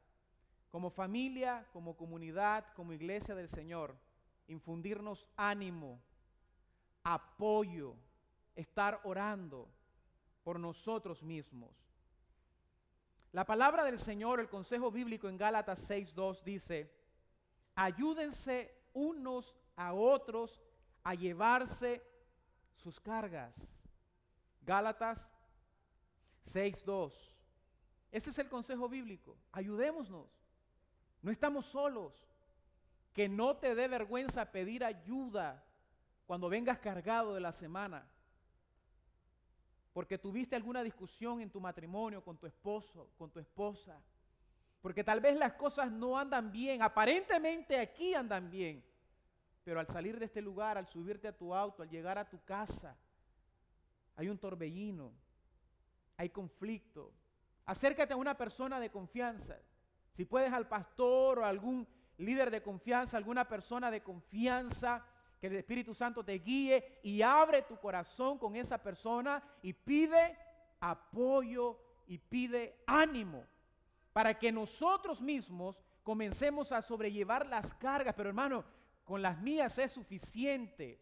Como 0.72 0.90
familia, 0.90 1.64
como 1.74 1.96
comunidad, 1.96 2.66
como 2.74 2.92
iglesia 2.92 3.36
del 3.36 3.50
Señor, 3.50 3.96
infundirnos 4.48 5.28
ánimo, 5.38 6.02
apoyo, 7.04 7.94
estar 8.56 9.00
orando 9.04 9.70
por 10.44 10.60
nosotros 10.60 11.22
mismos. 11.22 11.85
La 13.36 13.44
palabra 13.44 13.84
del 13.84 14.00
Señor, 14.00 14.40
el 14.40 14.48
consejo 14.48 14.90
bíblico 14.90 15.28
en 15.28 15.38
Gálatas 15.38 15.90
6.2 15.90 16.42
dice, 16.46 16.90
ayúdense 17.76 18.74
unos 18.94 19.54
a 19.76 19.94
otros 19.94 20.64
a 21.04 21.16
llevarse 21.16 22.02
sus 22.78 22.98
cargas. 23.02 23.54
Gálatas 24.62 25.20
6.2. 26.54 27.12
Ese 28.10 28.30
es 28.30 28.40
el 28.40 28.48
consejo 28.48 28.88
bíblico. 28.88 29.36
Ayudémonos. 29.52 30.30
No 31.22 31.30
estamos 31.30 31.66
solos. 31.66 32.14
Que 33.12 33.28
no 33.28 33.58
te 33.58 33.76
dé 33.76 33.90
vergüenza 33.90 34.50
pedir 34.50 34.86
ayuda 34.86 35.62
cuando 36.26 36.48
vengas 36.48 36.80
cargado 36.80 37.34
de 37.34 37.42
la 37.42 37.52
semana. 37.52 38.08
Porque 39.96 40.20
tuviste 40.20 40.56
alguna 40.56 40.84
discusión 40.84 41.42
en 41.42 41.50
tu 41.50 41.60
matrimonio 41.60 42.24
con 42.24 42.38
tu 42.38 42.46
esposo, 42.46 43.10
con 43.18 43.32
tu 43.32 43.40
esposa 43.40 44.00
porque 44.86 45.04
tal 45.04 45.20
vez 45.20 45.36
las 45.36 45.54
cosas 45.54 45.92
no 45.92 46.16
andan 46.16 46.52
bien, 46.52 46.84
aparentemente 46.84 47.80
aquí 47.80 48.14
andan 48.14 48.52
bien, 48.52 48.86
pero 49.64 49.80
al 49.80 49.88
salir 49.88 50.20
de 50.20 50.26
este 50.26 50.44
lugar, 50.44 50.78
al 50.78 50.86
subirte 50.86 51.28
a 51.28 51.36
tu 51.36 51.56
auto, 51.56 51.82
al 51.82 51.90
llegar 51.90 52.20
a 52.20 52.30
tu 52.30 52.40
casa, 52.44 52.96
hay 54.16 54.30
un 54.30 54.38
torbellino, 54.38 55.12
hay 56.18 56.30
conflicto. 56.30 57.12
Acércate 57.66 58.14
a 58.14 58.18
una 58.18 58.38
persona 58.38 58.80
de 58.80 58.92
confianza. 58.92 59.58
Si 60.14 60.24
puedes 60.24 60.54
al 60.54 60.68
pastor 60.68 61.40
o 61.40 61.46
algún 61.46 61.88
líder 62.20 62.52
de 62.52 62.62
confianza, 62.62 63.18
alguna 63.18 63.48
persona 63.48 63.90
de 63.90 64.04
confianza, 64.04 65.04
que 65.50 65.56
el 65.56 65.60
Espíritu 65.60 65.94
Santo 65.94 66.24
te 66.24 66.34
guíe 66.34 67.00
y 67.04 67.22
abre 67.22 67.62
tu 67.62 67.78
corazón 67.78 68.38
con 68.38 68.56
esa 68.56 68.78
persona 68.78 69.44
y 69.62 69.74
pide 69.74 70.38
apoyo 70.80 71.80
y 72.08 72.18
pide 72.18 72.82
ánimo 72.88 73.46
para 74.12 74.38
que 74.40 74.52
nosotros 74.52 75.22
mismos 75.22 75.80
comencemos 76.02 76.72
a 76.72 76.82
sobrellevar 76.82 77.46
las 77.46 77.74
cargas. 77.76 78.16
Pero 78.16 78.30
hermano, 78.30 78.64
con 79.04 79.22
las 79.22 79.40
mías 79.40 79.78
es 79.78 79.92
suficiente, 79.92 81.00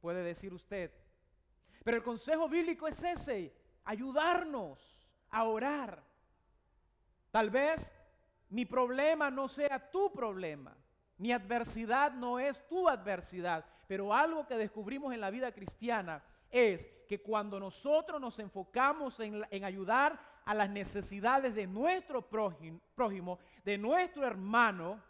puede 0.00 0.22
decir 0.22 0.52
usted. 0.52 0.92
Pero 1.84 1.98
el 1.98 2.02
consejo 2.02 2.48
bíblico 2.48 2.88
es 2.88 3.00
ese, 3.02 3.54
ayudarnos 3.84 4.80
a 5.30 5.44
orar. 5.44 6.02
Tal 7.30 7.50
vez 7.50 7.80
mi 8.48 8.64
problema 8.64 9.30
no 9.30 9.46
sea 9.48 9.90
tu 9.90 10.12
problema, 10.12 10.76
mi 11.18 11.32
adversidad 11.32 12.12
no 12.12 12.40
es 12.40 12.66
tu 12.68 12.88
adversidad, 12.88 13.64
pero 13.86 14.12
algo 14.12 14.46
que 14.46 14.56
descubrimos 14.56 15.12
en 15.12 15.20
la 15.20 15.30
vida 15.30 15.52
cristiana 15.52 16.22
es 16.50 16.86
que 17.08 17.20
cuando 17.20 17.60
nosotros 17.60 18.20
nos 18.20 18.38
enfocamos 18.38 19.18
en, 19.20 19.64
ayudar 19.64 20.18
a 20.44 20.54
las 20.54 20.70
necesidades 20.70 21.54
de 21.54 21.66
nuestro 21.66 22.22
prójimo, 22.22 23.38
de 23.64 23.78
nuestro 23.78 24.26
hermano, 24.26 25.00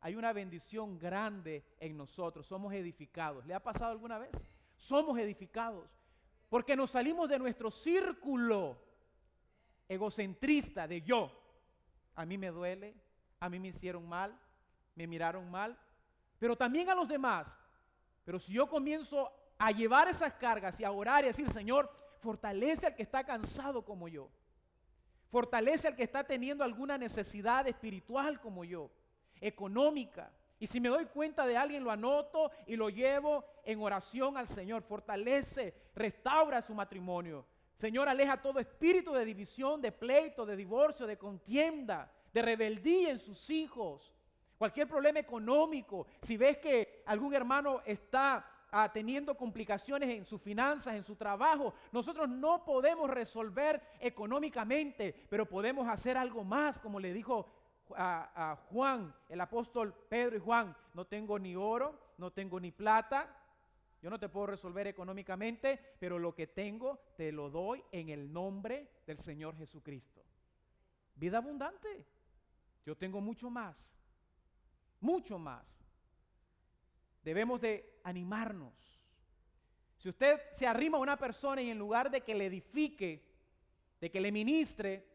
hay 0.00 0.16
una 0.16 0.32
bendición 0.32 0.98
grande 0.98 1.64
en 1.78 1.96
nosotros. 1.96 2.46
Somos 2.46 2.72
edificados. 2.72 3.44
¿Le 3.46 3.54
ha 3.54 3.60
pasado 3.60 3.92
alguna 3.92 4.18
vez? 4.18 4.30
Somos 4.76 5.18
edificados. 5.18 5.88
Porque 6.48 6.74
nos 6.74 6.90
salimos 6.90 7.28
de 7.28 7.38
nuestro 7.38 7.70
círculo 7.70 8.78
egocentrista 9.88 10.86
de 10.86 11.02
yo. 11.02 11.30
A 12.14 12.24
mí 12.24 12.38
me 12.38 12.48
duele, 12.48 12.94
a 13.40 13.48
mí 13.48 13.58
me 13.58 13.68
hicieron 13.68 14.08
mal, 14.08 14.38
me 14.94 15.06
miraron 15.06 15.50
mal, 15.50 15.78
pero 16.38 16.56
también 16.56 16.88
a 16.88 16.94
los 16.94 17.08
demás. 17.08 17.46
Pero 18.24 18.38
si 18.38 18.52
yo 18.52 18.68
comienzo 18.68 19.30
a 19.58 19.70
llevar 19.72 20.08
esas 20.08 20.34
cargas 20.34 20.78
y 20.80 20.84
a 20.84 20.92
orar 20.92 21.24
y 21.24 21.28
decir, 21.28 21.50
Señor, 21.52 21.90
fortalece 22.20 22.86
al 22.86 22.94
que 22.94 23.02
está 23.02 23.24
cansado 23.24 23.84
como 23.84 24.08
yo. 24.08 24.28
Fortalece 25.30 25.88
al 25.88 25.96
que 25.96 26.02
está 26.02 26.24
teniendo 26.24 26.64
alguna 26.64 26.98
necesidad 26.98 27.66
espiritual 27.68 28.40
como 28.40 28.64
yo, 28.64 28.90
económica. 29.40 30.32
Y 30.58 30.66
si 30.66 30.80
me 30.80 30.88
doy 30.88 31.06
cuenta 31.06 31.46
de 31.46 31.56
alguien, 31.56 31.84
lo 31.84 31.90
anoto 31.90 32.50
y 32.66 32.76
lo 32.76 32.90
llevo 32.90 33.44
en 33.64 33.80
oración 33.80 34.36
al 34.36 34.48
Señor. 34.48 34.82
Fortalece, 34.82 35.74
restaura 35.94 36.60
su 36.62 36.74
matrimonio. 36.74 37.46
Señor, 37.76 38.08
aleja 38.08 38.42
todo 38.42 38.58
espíritu 38.60 39.12
de 39.12 39.24
división, 39.24 39.80
de 39.80 39.92
pleito, 39.92 40.44
de 40.44 40.56
divorcio, 40.56 41.06
de 41.06 41.16
contienda, 41.16 42.12
de 42.32 42.42
rebeldía 42.42 43.10
en 43.10 43.20
sus 43.20 43.48
hijos. 43.48 44.12
Cualquier 44.58 44.86
problema 44.86 45.20
económico. 45.20 46.06
Si 46.22 46.36
ves 46.36 46.58
que 46.58 46.89
algún 47.06 47.34
hermano 47.34 47.82
está 47.84 48.44
teniendo 48.92 49.36
complicaciones 49.36 50.10
en 50.10 50.24
sus 50.24 50.40
finanzas, 50.40 50.94
en 50.94 51.04
su 51.04 51.16
trabajo. 51.16 51.74
Nosotros 51.92 52.28
no 52.28 52.64
podemos 52.64 53.10
resolver 53.10 53.82
económicamente, 53.98 55.26
pero 55.28 55.46
podemos 55.46 55.88
hacer 55.88 56.16
algo 56.16 56.44
más, 56.44 56.78
como 56.78 57.00
le 57.00 57.12
dijo 57.12 57.46
a, 57.96 58.52
a 58.52 58.56
Juan, 58.56 59.12
el 59.28 59.40
apóstol 59.40 59.92
Pedro 60.08 60.36
y 60.36 60.40
Juan, 60.40 60.76
no 60.94 61.04
tengo 61.04 61.38
ni 61.38 61.56
oro, 61.56 61.98
no 62.18 62.30
tengo 62.30 62.60
ni 62.60 62.70
plata, 62.70 63.36
yo 64.02 64.08
no 64.08 64.18
te 64.18 64.28
puedo 64.28 64.46
resolver 64.46 64.86
económicamente, 64.86 65.78
pero 65.98 66.18
lo 66.18 66.34
que 66.34 66.46
tengo 66.46 67.00
te 67.16 67.32
lo 67.32 67.50
doy 67.50 67.82
en 67.92 68.08
el 68.08 68.32
nombre 68.32 68.88
del 69.06 69.18
Señor 69.18 69.56
Jesucristo. 69.56 70.22
Vida 71.16 71.38
abundante. 71.38 72.06
Yo 72.86 72.96
tengo 72.96 73.20
mucho 73.20 73.50
más, 73.50 73.76
mucho 75.00 75.38
más. 75.38 75.79
Debemos 77.22 77.60
de 77.60 78.00
animarnos. 78.04 78.74
Si 79.98 80.08
usted 80.08 80.40
se 80.56 80.66
arrima 80.66 80.98
a 80.98 81.00
una 81.02 81.18
persona 81.18 81.60
y 81.60 81.70
en 81.70 81.78
lugar 81.78 82.10
de 82.10 82.22
que 82.22 82.34
le 82.34 82.46
edifique, 82.46 83.22
de 84.00 84.10
que 84.10 84.20
le 84.20 84.32
ministre, 84.32 85.06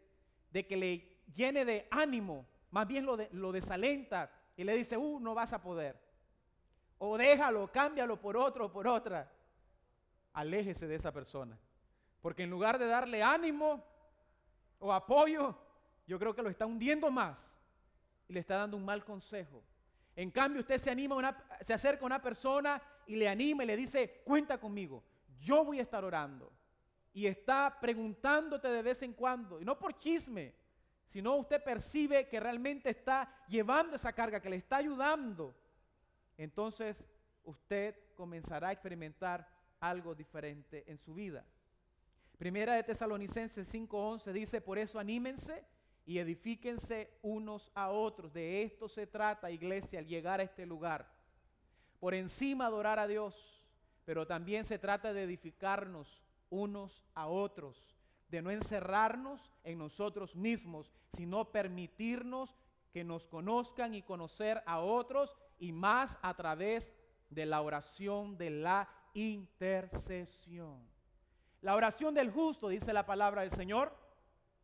de 0.51 0.67
que 0.67 0.77
le 0.77 1.17
llene 1.35 1.65
de 1.65 1.87
ánimo, 1.89 2.45
más 2.69 2.87
bien 2.87 3.05
lo, 3.05 3.17
lo 3.31 3.51
desalenta 3.51 4.31
y 4.55 4.63
le 4.63 4.75
dice, 4.75 4.95
uh, 4.95 5.19
no 5.19 5.33
vas 5.33 5.53
a 5.53 5.61
poder. 5.61 5.99
O 6.97 7.17
déjalo, 7.17 7.71
cámbialo 7.71 8.19
por 8.21 8.37
otro 8.37 8.67
o 8.67 8.71
por 8.71 8.87
otra. 8.87 9.31
Aléjese 10.33 10.87
de 10.87 10.95
esa 10.95 11.11
persona. 11.11 11.57
Porque 12.21 12.43
en 12.43 12.49
lugar 12.49 12.79
de 12.79 12.87
darle 12.87 13.23
ánimo 13.23 13.83
o 14.79 14.93
apoyo, 14.93 15.57
yo 16.07 16.19
creo 16.19 16.35
que 16.35 16.43
lo 16.43 16.49
está 16.49 16.65
hundiendo 16.65 17.09
más 17.09 17.39
y 18.27 18.33
le 18.33 18.39
está 18.39 18.57
dando 18.57 18.77
un 18.77 18.85
mal 18.85 19.03
consejo. 19.03 19.63
En 20.15 20.31
cambio, 20.31 20.61
usted 20.61 20.79
se 20.81 20.89
anima, 20.89 21.35
se 21.65 21.73
acerca 21.73 22.03
a 22.03 22.05
una 22.05 22.21
persona 22.21 22.81
y 23.05 23.15
le 23.15 23.27
anima 23.27 23.63
y 23.63 23.67
le 23.67 23.75
dice, 23.75 24.21
cuenta 24.23 24.57
conmigo, 24.57 25.03
yo 25.41 25.65
voy 25.65 25.79
a 25.79 25.83
estar 25.83 26.03
orando. 26.05 26.51
Y 27.13 27.27
está 27.27 27.77
preguntándote 27.79 28.67
de 28.67 28.81
vez 28.81 29.01
en 29.01 29.13
cuando, 29.13 29.61
y 29.61 29.65
no 29.65 29.77
por 29.77 29.97
chisme, 29.99 30.53
sino 31.07 31.35
usted 31.35 31.63
percibe 31.63 32.27
que 32.27 32.39
realmente 32.39 32.89
está 32.89 33.29
llevando 33.47 33.95
esa 33.95 34.11
carga, 34.13 34.41
que 34.41 34.49
le 34.49 34.57
está 34.57 34.77
ayudando. 34.77 35.55
Entonces 36.37 36.97
usted 37.43 37.95
comenzará 38.15 38.69
a 38.69 38.71
experimentar 38.73 39.47
algo 39.79 40.15
diferente 40.15 40.83
en 40.87 40.97
su 40.97 41.13
vida. 41.13 41.45
Primera 42.37 42.73
de 42.73 42.83
Tesalonicenses 42.83 43.73
5:11 43.73 44.31
dice, 44.33 44.59
por 44.59 44.77
eso 44.77 44.99
anímense 44.99 45.63
y 46.05 46.19
edifíquense 46.19 47.09
unos 47.21 47.71
a 47.73 47.89
otros. 47.89 48.31
De 48.33 48.63
esto 48.63 48.87
se 48.87 49.07
trata, 49.07 49.51
iglesia, 49.51 49.99
al 49.99 50.07
llegar 50.07 50.39
a 50.39 50.43
este 50.43 50.65
lugar. 50.65 51.09
Por 51.99 52.13
encima 52.13 52.67
adorar 52.67 52.99
a 52.99 53.07
Dios, 53.07 53.35
pero 54.05 54.27
también 54.27 54.65
se 54.65 54.77
trata 54.77 55.13
de 55.13 55.23
edificarnos 55.23 56.21
unos 56.49 57.03
a 57.15 57.27
otros, 57.27 57.95
de 58.29 58.41
no 58.41 58.51
encerrarnos 58.51 59.41
en 59.63 59.79
nosotros 59.79 60.35
mismos, 60.35 60.91
sino 61.13 61.51
permitirnos 61.51 62.55
que 62.93 63.03
nos 63.03 63.25
conozcan 63.25 63.95
y 63.95 64.03
conocer 64.03 64.61
a 64.65 64.79
otros 64.79 65.35
y 65.57 65.71
más 65.71 66.17
a 66.21 66.33
través 66.35 66.93
de 67.29 67.45
la 67.45 67.61
oración, 67.61 68.37
de 68.37 68.51
la 68.51 68.87
intercesión. 69.13 70.87
La 71.61 71.75
oración 71.75 72.13
del 72.13 72.31
justo, 72.31 72.69
dice 72.69 72.93
la 72.93 73.05
palabra 73.05 73.41
del 73.41 73.51
Señor, 73.51 73.91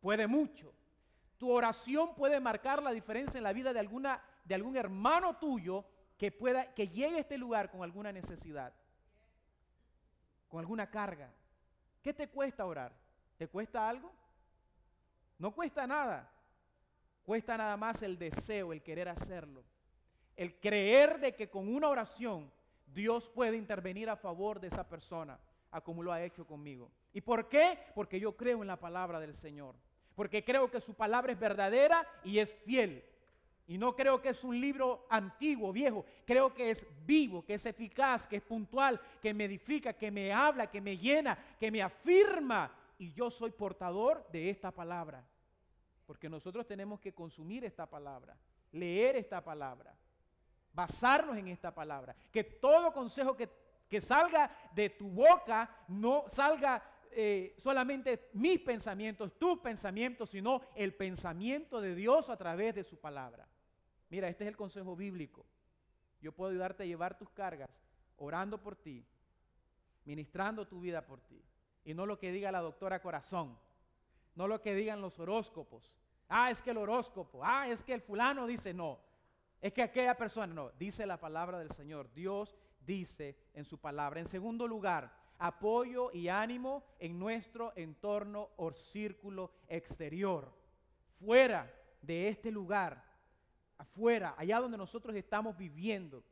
puede 0.00 0.26
mucho. 0.26 0.72
Tu 1.42 1.50
oración 1.50 2.14
puede 2.14 2.38
marcar 2.38 2.80
la 2.80 2.92
diferencia 2.92 3.36
en 3.36 3.42
la 3.42 3.52
vida 3.52 3.72
de, 3.72 3.80
alguna, 3.80 4.22
de 4.44 4.54
algún 4.54 4.76
hermano 4.76 5.38
tuyo 5.38 5.84
que, 6.16 6.30
pueda, 6.30 6.72
que 6.72 6.86
llegue 6.86 7.16
a 7.16 7.18
este 7.18 7.36
lugar 7.36 7.68
con 7.68 7.82
alguna 7.82 8.12
necesidad, 8.12 8.72
con 10.48 10.60
alguna 10.60 10.88
carga. 10.88 11.32
¿Qué 12.00 12.14
te 12.14 12.28
cuesta 12.28 12.64
orar? 12.64 12.92
¿Te 13.38 13.48
cuesta 13.48 13.88
algo? 13.88 14.12
No 15.36 15.50
cuesta 15.50 15.84
nada. 15.84 16.30
Cuesta 17.24 17.56
nada 17.56 17.76
más 17.76 18.00
el 18.04 18.16
deseo, 18.20 18.72
el 18.72 18.80
querer 18.80 19.08
hacerlo. 19.08 19.64
El 20.36 20.60
creer 20.60 21.18
de 21.18 21.34
que 21.34 21.50
con 21.50 21.74
una 21.74 21.88
oración 21.88 22.52
Dios 22.86 23.28
puede 23.30 23.56
intervenir 23.56 24.08
a 24.10 24.14
favor 24.14 24.60
de 24.60 24.68
esa 24.68 24.88
persona, 24.88 25.40
a 25.72 25.80
como 25.80 26.04
lo 26.04 26.12
ha 26.12 26.22
hecho 26.22 26.46
conmigo. 26.46 26.92
¿Y 27.12 27.20
por 27.20 27.48
qué? 27.48 27.80
Porque 27.96 28.20
yo 28.20 28.36
creo 28.36 28.62
en 28.62 28.68
la 28.68 28.78
palabra 28.78 29.18
del 29.18 29.34
Señor. 29.34 29.74
Porque 30.14 30.44
creo 30.44 30.70
que 30.70 30.80
su 30.80 30.94
palabra 30.94 31.32
es 31.32 31.38
verdadera 31.38 32.06
y 32.24 32.38
es 32.38 32.52
fiel. 32.64 33.04
Y 33.66 33.78
no 33.78 33.94
creo 33.94 34.20
que 34.20 34.30
es 34.30 34.44
un 34.44 34.60
libro 34.60 35.06
antiguo, 35.08 35.72
viejo. 35.72 36.04
Creo 36.26 36.52
que 36.52 36.70
es 36.70 36.84
vivo, 37.06 37.44
que 37.44 37.54
es 37.54 37.64
eficaz, 37.64 38.26
que 38.26 38.36
es 38.36 38.42
puntual, 38.42 39.00
que 39.22 39.32
me 39.32 39.44
edifica, 39.44 39.92
que 39.92 40.10
me 40.10 40.32
habla, 40.32 40.70
que 40.70 40.80
me 40.80 40.98
llena, 40.98 41.38
que 41.58 41.70
me 41.70 41.82
afirma. 41.82 42.70
Y 42.98 43.12
yo 43.12 43.30
soy 43.30 43.50
portador 43.50 44.26
de 44.32 44.50
esta 44.50 44.70
palabra. 44.70 45.24
Porque 46.06 46.28
nosotros 46.28 46.66
tenemos 46.66 47.00
que 47.00 47.12
consumir 47.12 47.64
esta 47.64 47.86
palabra, 47.86 48.36
leer 48.72 49.16
esta 49.16 49.42
palabra 49.42 49.94
basarnos 50.72 51.36
en 51.36 51.48
esta 51.48 51.72
palabra. 51.72 52.14
Que 52.32 52.44
todo 52.44 52.92
consejo 52.92 53.36
que, 53.36 53.48
salga 54.00 54.50
de 54.74 54.88
tu 54.88 55.06
boca 55.06 55.68
no 55.86 56.24
salga 56.32 56.82
eh, 57.14 57.54
solamente 57.58 58.28
mis 58.32 58.60
pensamientos, 58.60 59.38
tus 59.38 59.58
pensamientos, 59.58 60.30
sino 60.30 60.62
el 60.74 60.94
pensamiento 60.94 61.80
de 61.80 61.94
Dios 61.94 62.28
a 62.28 62.36
través 62.36 62.74
de 62.74 62.84
su 62.84 62.98
palabra. 62.98 63.48
Mira, 64.08 64.28
este 64.28 64.44
es 64.44 64.48
el 64.48 64.56
consejo 64.56 64.96
bíblico. 64.96 65.46
Yo 66.20 66.32
puedo 66.32 66.50
ayudarte 66.50 66.82
a 66.82 66.86
llevar 66.86 67.18
tus 67.18 67.30
cargas 67.30 67.70
orando 68.16 68.58
por 68.62 68.76
ti, 68.76 69.04
ministrando 70.04 70.66
tu 70.66 70.80
vida 70.80 71.04
por 71.04 71.20
ti. 71.20 71.42
Y 71.84 71.94
no 71.94 72.06
lo 72.06 72.18
que 72.18 72.30
diga 72.30 72.52
la 72.52 72.60
doctora 72.60 73.02
Corazón, 73.02 73.58
no 74.34 74.46
lo 74.46 74.60
que 74.60 74.74
digan 74.74 75.00
los 75.00 75.18
horóscopos. 75.18 75.98
Ah, 76.28 76.50
es 76.50 76.60
que 76.62 76.70
el 76.70 76.78
horóscopo, 76.78 77.44
ah, 77.44 77.68
es 77.68 77.82
que 77.82 77.94
el 77.94 78.00
fulano 78.00 78.46
dice 78.46 78.72
no. 78.72 79.00
Es 79.60 79.72
que 79.72 79.82
aquella 79.82 80.16
persona, 80.16 80.52
no, 80.52 80.70
dice 80.72 81.06
la 81.06 81.20
palabra 81.20 81.58
del 81.58 81.70
Señor. 81.72 82.12
Dios 82.14 82.56
dice 82.80 83.36
en 83.54 83.64
su 83.64 83.78
palabra. 83.78 84.20
En 84.20 84.28
segundo 84.28 84.66
lugar, 84.66 85.12
apoyo 85.46 86.10
y 86.12 86.28
ánimo 86.28 86.84
en 86.98 87.18
nuestro 87.18 87.72
entorno 87.76 88.50
o 88.56 88.72
círculo 88.72 89.50
exterior. 89.68 90.52
Fuera 91.18 91.72
de 92.00 92.28
este 92.28 92.50
lugar, 92.50 93.04
afuera, 93.78 94.34
allá 94.36 94.60
donde 94.60 94.78
nosotros 94.78 95.14
estamos 95.16 95.56
viviendo, 95.56 96.22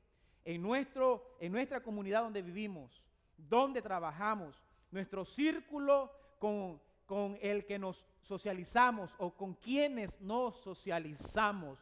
en, 0.45 0.63
nuestro, 0.63 1.37
en 1.41 1.53
nuestra 1.53 1.83
comunidad 1.83 2.23
donde 2.23 2.43
vivimos, 2.43 3.05
donde 3.37 3.83
trabajamos, 3.83 4.57
nuestro 4.91 5.25
círculo 5.25 6.11
con, 6.39 6.81
con 7.07 7.39
el 7.43 7.67
que 7.67 7.79
nos 7.79 8.05
socializamos 8.23 9.15
o 9.19 9.31
con 9.33 9.55
quienes 9.55 10.19
nos 10.21 10.57
socializamos 10.63 11.79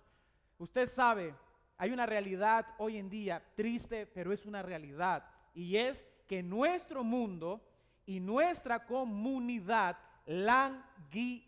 Usted 0.58 0.88
sabe, 0.92 1.34
hay 1.76 1.92
una 1.92 2.04
realidad 2.04 2.66
hoy 2.78 2.96
en 2.96 3.08
día 3.08 3.40
triste, 3.54 4.06
pero 4.06 4.32
es 4.32 4.44
una 4.44 4.60
realidad. 4.60 5.24
Y 5.54 5.76
es 5.76 6.04
que 6.28 6.42
nuestro 6.42 7.02
mundo 7.02 7.60
y 8.06 8.20
nuestra 8.20 8.84
comunidad 8.86 9.96
languidece, 10.26 11.42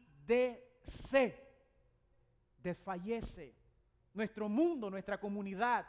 desfallece. 2.62 3.54
Nuestro 4.14 4.48
mundo, 4.48 4.90
nuestra 4.90 5.20
comunidad. 5.20 5.86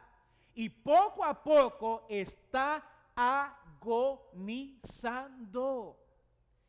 Y 0.54 0.70
poco 0.70 1.24
a 1.24 1.42
poco 1.42 2.06
está 2.08 2.84
agonizando. 3.15 4.28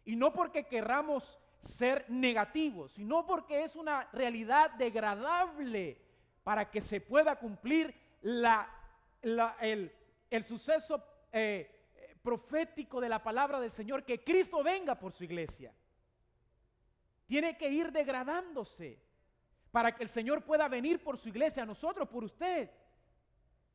Y 0.04 0.16
no 0.16 0.32
porque 0.32 0.64
querramos 0.64 1.38
ser 1.64 2.06
negativos, 2.08 2.92
sino 2.92 3.26
porque 3.26 3.64
es 3.64 3.76
una 3.76 4.08
realidad 4.12 4.70
degradable 4.72 5.98
para 6.42 6.70
que 6.70 6.80
se 6.80 7.00
pueda 7.00 7.36
cumplir 7.36 7.94
el, 8.22 9.92
suceso 10.48 11.04
eh, 11.32 11.81
profético 12.22 13.00
de 13.00 13.08
la 13.08 13.22
palabra 13.22 13.60
del 13.60 13.72
Señor, 13.72 14.04
que 14.04 14.22
Cristo 14.22 14.62
venga 14.62 14.94
por 14.94 15.12
su 15.12 15.24
iglesia. 15.24 15.72
Tiene 17.26 17.56
que 17.56 17.68
ir 17.68 17.92
degradándose 17.92 18.98
para 19.70 19.94
que 19.94 20.02
el 20.02 20.08
Señor 20.08 20.44
pueda 20.44 20.68
venir 20.68 21.02
por 21.02 21.18
su 21.18 21.28
iglesia, 21.28 21.62
a 21.62 21.66
nosotros, 21.66 22.08
por 22.08 22.24
usted, 22.24 22.70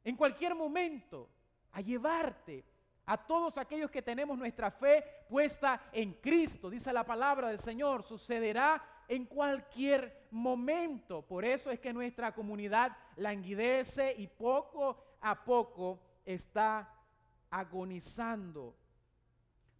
en 0.03 0.15
cualquier 0.15 0.55
momento, 0.55 1.29
a 1.71 1.81
llevarte 1.81 2.63
a 3.05 3.17
todos 3.17 3.57
aquellos 3.57 3.89
que 3.89 4.01
tenemos 4.01 4.37
nuestra 4.37 4.69
fe 4.69 5.03
puesta 5.29 5.81
en 5.91 6.13
Cristo. 6.13 6.69
Dice 6.69 6.93
la 6.93 7.05
palabra 7.05 7.49
del 7.49 7.59
Señor, 7.59 8.03
sucederá 8.03 8.83
en 9.07 9.25
cualquier 9.25 10.27
momento. 10.31 11.21
Por 11.21 11.45
eso 11.45 11.71
es 11.71 11.79
que 11.79 11.93
nuestra 11.93 12.33
comunidad 12.33 12.95
languidece 13.15 14.13
y 14.17 14.27
poco 14.27 15.03
a 15.21 15.43
poco 15.43 15.99
está 16.25 16.93
agonizando. 17.59 18.75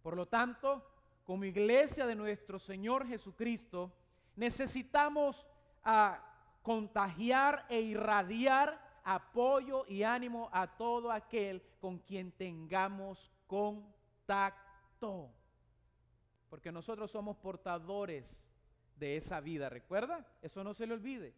Por 0.02 0.16
lo 0.16 0.26
tanto, 0.26 0.84
como 1.24 1.44
iglesia 1.44 2.06
de 2.06 2.14
nuestro 2.14 2.58
Señor 2.58 3.06
Jesucristo, 3.06 3.92
necesitamos 4.36 5.46
ah, 5.84 6.18
contagiar 6.62 7.66
e 7.68 7.80
irradiar 7.80 9.00
apoyo 9.04 9.84
y 9.86 10.02
ánimo 10.02 10.50
a 10.52 10.66
todo 10.66 11.12
aquel 11.12 11.62
con 11.80 11.98
quien 11.98 12.32
tengamos 12.32 13.30
contacto. 13.46 15.30
Porque 16.50 16.72
nosotros 16.72 17.10
somos 17.10 17.36
portadores 17.36 18.42
de 18.96 19.16
esa 19.16 19.40
vida. 19.40 19.68
¿Recuerda? 19.68 20.26
Eso 20.42 20.64
no 20.64 20.74
se 20.74 20.86
le 20.86 20.94
olvide. 20.94 21.34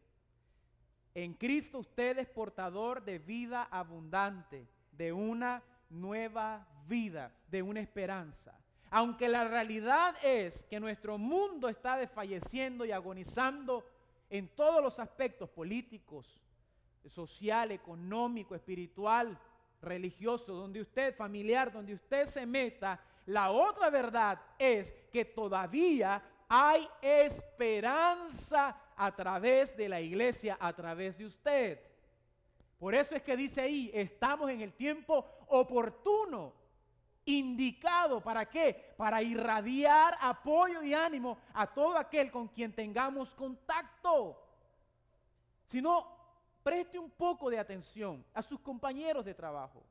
En 1.14 1.34
Cristo 1.34 1.80
usted 1.80 2.18
es 2.18 2.28
portador 2.28 3.04
de 3.04 3.18
vida 3.18 3.64
abundante, 3.64 4.68
de 4.92 5.12
una 5.12 5.62
nueva 5.90 6.66
vida, 6.86 7.32
de 7.48 7.62
una 7.62 7.80
esperanza. 7.80 8.54
Aunque 8.90 9.28
la 9.28 9.46
realidad 9.46 10.14
es 10.22 10.64
que 10.64 10.80
nuestro 10.80 11.18
mundo 11.18 11.68
está 11.68 11.96
desfalleciendo 11.96 12.84
y 12.84 12.92
agonizando 12.92 13.84
en 14.28 14.48
todos 14.48 14.82
los 14.82 14.98
aspectos 14.98 15.48
políticos, 15.50 16.40
social, 17.08 17.70
económico, 17.70 18.54
espiritual, 18.54 19.38
religioso, 19.80 20.54
donde 20.54 20.80
usted, 20.80 21.14
familiar, 21.16 21.72
donde 21.72 21.94
usted 21.94 22.26
se 22.26 22.44
meta, 22.46 23.00
la 23.26 23.50
otra 23.50 23.90
verdad 23.90 24.40
es 24.58 24.92
que 25.12 25.24
todavía 25.24 26.22
hay 26.48 26.88
esperanza 27.00 28.76
a 28.96 29.14
través 29.14 29.76
de 29.76 29.88
la 29.88 30.00
iglesia, 30.00 30.58
a 30.60 30.72
través 30.72 31.16
de 31.16 31.26
usted. 31.26 31.80
Por 32.80 32.94
eso 32.94 33.14
es 33.14 33.22
que 33.22 33.36
dice 33.36 33.60
ahí, 33.60 33.90
estamos 33.94 34.50
en 34.50 34.62
el 34.62 34.72
tiempo 34.72 35.24
oportuno, 35.48 36.52
indicado, 37.26 38.20
¿para 38.20 38.46
qué? 38.46 38.94
Para 38.96 39.22
irradiar 39.22 40.16
apoyo 40.18 40.82
y 40.82 40.94
ánimo 40.94 41.38
a 41.52 41.66
todo 41.66 41.96
aquel 41.96 42.32
con 42.32 42.48
quien 42.48 42.72
tengamos 42.72 43.32
contacto. 43.34 44.42
Si 45.66 45.80
no, 45.80 46.04
preste 46.62 46.98
un 46.98 47.10
poco 47.10 47.50
de 47.50 47.58
atención 47.58 48.24
a 48.34 48.42
sus 48.42 48.58
compañeros 48.60 49.24
de 49.24 49.34
trabajo. 49.34 49.84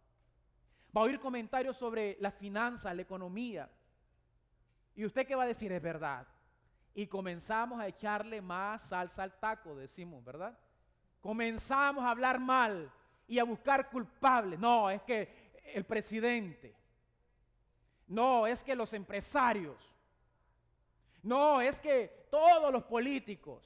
Va 0.97 1.02
a 1.02 1.04
oír 1.06 1.19
comentarios 1.19 1.78
sobre 1.78 2.17
la 2.19 2.32
finanza, 2.32 2.93
la 2.93 3.04
economía. 3.04 3.69
¿Y 4.95 5.06
usted 5.06 5.25
qué 5.25 5.36
va 5.36 5.43
a 5.43 5.47
decir? 5.47 5.71
Es 5.71 5.82
verdad 5.82 6.28
y 6.93 7.08
comenzamos 7.08 7.80
a 7.80 7.88
echarle 7.88 8.41
más 8.41 8.82
salsa 8.89 9.23
al 9.23 9.39
taco, 9.39 9.75
decimos, 9.75 10.21
¿verdad? 10.25 10.58
Comenzamos 11.22 12.04
a 12.04 12.12
hablar 12.12 12.40
mal 12.40 12.92
y 13.28 13.40
a 13.40 13.44
buscar 13.44 13.90
culpables. 13.90 14.60
No, 14.60 14.90
es 14.90 15.02
que 15.04 15.52
el 15.74 15.86
presidente. 15.86 16.76
No, 18.08 18.48
es 18.48 18.64
que 18.64 18.76
los 18.76 18.92
empresarios. 18.94 19.78
No, 21.22 21.62
es 21.62 21.78
que 21.80 22.28
todos 22.32 22.72
los 22.72 22.84
políticos. 22.84 23.64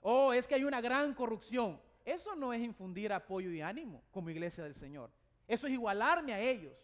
Oh, 0.00 0.32
es 0.32 0.46
que 0.46 0.54
hay 0.54 0.64
una 0.64 0.80
gran 0.80 1.14
corrupción. 1.14 1.80
Eso 2.04 2.34
no 2.34 2.52
es 2.52 2.60
infundir 2.60 3.12
apoyo 3.12 3.50
y 3.50 3.60
ánimo 3.60 4.02
como 4.10 4.30
iglesia 4.30 4.64
del 4.64 4.74
Señor. 4.74 5.10
Eso 5.46 5.66
es 5.66 5.72
igualarme 5.72 6.32
a 6.32 6.40
ellos. 6.40 6.74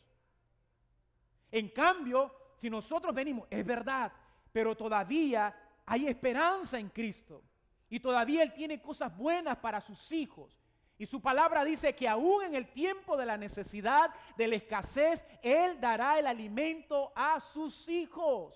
En 1.51 1.69
cambio, 1.71 2.33
si 2.61 2.69
nosotros 2.69 3.15
venimos, 3.15 3.49
es 3.51 3.65
verdad, 3.65 4.13
pero 4.53 4.77
todavía 4.77 5.55
hay 5.87 6.07
esperanza 6.07 6.79
en 6.79 6.91
Cristo. 6.91 7.43
Y 7.91 8.01
todavía 8.01 8.43
Él 8.43 8.53
tiene 8.53 8.81
cosas 8.81 9.17
buenas 9.17 9.57
para 9.59 9.81
sus 9.81 10.13
hijos. 10.13 10.59
Y 10.99 11.07
su 11.07 11.21
palabra 11.21 11.65
dice 11.65 11.95
que 11.95 12.09
aún 12.09 12.45
en 12.45 12.55
el 12.57 12.69
tiempo 12.69 13.17
de 13.17 13.25
la 13.25 13.37
necesidad, 13.37 14.11
de 14.37 14.49
la 14.49 14.57
escasez, 14.57 15.25
Él 15.43 15.81
dará 15.81 16.19
el 16.19 16.27
alimento 16.27 17.13
a 17.15 17.41
sus 17.53 17.89
hijos. 17.89 18.55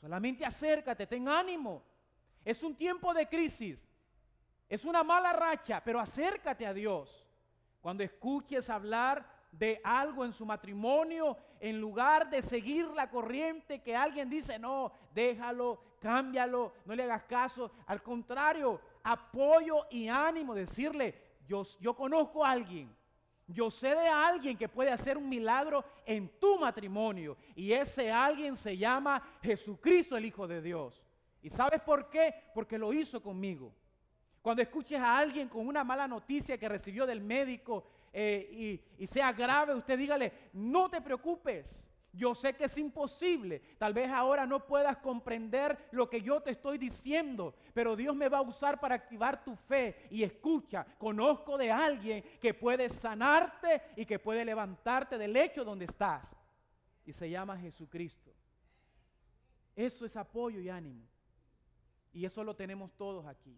Solamente 0.00 0.44
acércate, 0.44 1.06
ten 1.06 1.28
ánimo. 1.28 1.82
Es 2.44 2.62
un 2.62 2.74
tiempo 2.74 3.14
de 3.14 3.28
crisis, 3.28 3.78
es 4.68 4.84
una 4.84 5.02
mala 5.02 5.32
racha, 5.32 5.82
pero 5.84 6.00
acércate 6.00 6.66
a 6.66 6.74
Dios. 6.74 7.26
Cuando 7.80 8.02
escuches 8.02 8.68
hablar 8.68 9.24
de 9.52 9.80
algo 9.84 10.24
en 10.24 10.32
su 10.32 10.44
matrimonio, 10.44 11.36
en 11.60 11.80
lugar 11.80 12.30
de 12.30 12.42
seguir 12.42 12.86
la 12.88 13.10
corriente 13.10 13.80
que 13.80 13.96
alguien 13.96 14.28
dice, 14.28 14.58
no, 14.58 14.92
déjalo, 15.14 15.80
cámbialo, 16.00 16.72
no 16.84 16.94
le 16.94 17.04
hagas 17.04 17.24
caso. 17.24 17.70
Al 17.86 18.02
contrario, 18.02 18.80
apoyo 19.02 19.86
y 19.90 20.08
ánimo, 20.08 20.54
decirle, 20.54 21.14
yo, 21.46 21.64
yo 21.80 21.94
conozco 21.94 22.44
a 22.44 22.50
alguien, 22.50 22.94
yo 23.46 23.70
sé 23.70 23.88
de 23.88 24.08
alguien 24.08 24.58
que 24.58 24.68
puede 24.68 24.90
hacer 24.90 25.16
un 25.16 25.28
milagro 25.28 25.84
en 26.04 26.28
tu 26.38 26.58
matrimonio 26.58 27.36
y 27.54 27.72
ese 27.72 28.12
alguien 28.12 28.56
se 28.56 28.76
llama 28.76 29.22
Jesucristo 29.42 30.16
el 30.16 30.26
Hijo 30.26 30.46
de 30.46 30.60
Dios. 30.60 31.02
¿Y 31.42 31.48
sabes 31.50 31.80
por 31.80 32.10
qué? 32.10 32.34
Porque 32.54 32.78
lo 32.78 32.92
hizo 32.92 33.22
conmigo. 33.22 33.72
Cuando 34.42 34.62
escuches 34.62 35.00
a 35.00 35.18
alguien 35.18 35.48
con 35.48 35.66
una 35.66 35.82
mala 35.82 36.06
noticia 36.06 36.58
que 36.58 36.68
recibió 36.68 37.06
del 37.06 37.20
médico 37.20 37.84
eh, 38.20 38.80
y, 38.98 39.04
y 39.04 39.06
sea 39.06 39.32
grave, 39.32 39.76
usted 39.76 39.96
dígale, 39.96 40.32
no 40.52 40.90
te 40.90 41.00
preocupes. 41.00 41.72
Yo 42.12 42.34
sé 42.34 42.54
que 42.54 42.64
es 42.64 42.76
imposible. 42.76 43.60
Tal 43.78 43.94
vez 43.94 44.10
ahora 44.10 44.44
no 44.44 44.66
puedas 44.66 44.96
comprender 44.96 45.86
lo 45.92 46.10
que 46.10 46.20
yo 46.20 46.40
te 46.40 46.50
estoy 46.50 46.78
diciendo, 46.78 47.54
pero 47.72 47.94
Dios 47.94 48.16
me 48.16 48.28
va 48.28 48.38
a 48.38 48.42
usar 48.42 48.80
para 48.80 48.96
activar 48.96 49.44
tu 49.44 49.54
fe. 49.54 50.08
Y 50.10 50.24
escucha, 50.24 50.84
conozco 50.98 51.56
de 51.56 51.70
alguien 51.70 52.24
que 52.40 52.54
puede 52.54 52.88
sanarte 52.88 53.82
y 53.94 54.04
que 54.04 54.18
puede 54.18 54.44
levantarte 54.44 55.16
del 55.16 55.36
hecho 55.36 55.64
donde 55.64 55.84
estás. 55.84 56.28
Y 57.06 57.12
se 57.12 57.30
llama 57.30 57.56
Jesucristo. 57.56 58.32
Eso 59.76 60.04
es 60.04 60.16
apoyo 60.16 60.58
y 60.58 60.68
ánimo. 60.68 61.06
Y 62.12 62.24
eso 62.24 62.42
lo 62.42 62.56
tenemos 62.56 62.90
todos 62.96 63.26
aquí. 63.26 63.56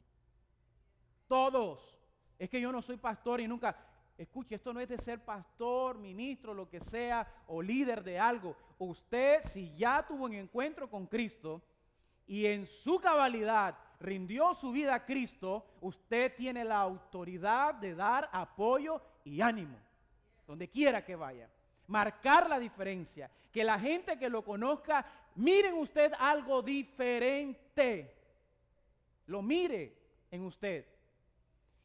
Todos. 1.29 1.97
Es 2.39 2.51
que 2.51 2.61
yo 2.61 2.71
no 2.73 2.83
soy 2.83 2.99
pastor 2.99 3.41
y 3.41 3.49
nunca, 3.49 3.77
escuche, 4.23 4.57
esto 4.57 4.75
no 4.75 4.81
es 4.81 4.89
de 4.89 4.99
ser 4.99 5.25
pastor, 5.25 5.99
ministro, 5.99 6.53
lo 6.53 6.69
que 6.69 6.81
sea, 6.81 7.27
o 7.47 7.63
líder 7.63 8.05
de 8.05 8.19
algo. 8.19 8.55
Usted, 8.79 9.43
si 9.53 9.75
ya 9.77 10.05
tuvo 10.07 10.27
un 10.27 10.35
encuentro 10.35 10.91
con 10.91 11.07
Cristo 11.07 11.63
y 12.27 12.45
en 12.47 12.67
su 12.67 12.99
cabalidad 12.99 13.77
rindió 13.99 14.55
su 14.57 14.73
vida 14.73 14.95
a 14.95 15.07
Cristo, 15.07 15.67
usted 15.81 16.35
tiene 16.37 16.65
la 16.65 16.81
autoridad 16.81 17.75
de 17.75 17.95
dar 17.95 18.29
apoyo 18.33 19.01
y 19.25 19.41
ánimo, 19.41 19.79
donde 20.47 20.69
quiera 20.69 21.05
que 21.05 21.17
vaya. 21.17 21.49
Marcar 21.87 22.49
la 22.49 22.59
diferencia. 22.59 23.31
Que 23.51 23.65
la 23.65 23.81
gente 23.81 24.19
que 24.19 24.29
lo 24.29 24.45
conozca, 24.45 25.05
miren 25.35 25.75
usted 25.75 26.13
algo 26.19 26.63
diferente. 26.63 28.15
Lo 29.27 29.43
mire 29.43 29.97
en 30.31 30.43
usted 30.45 31.00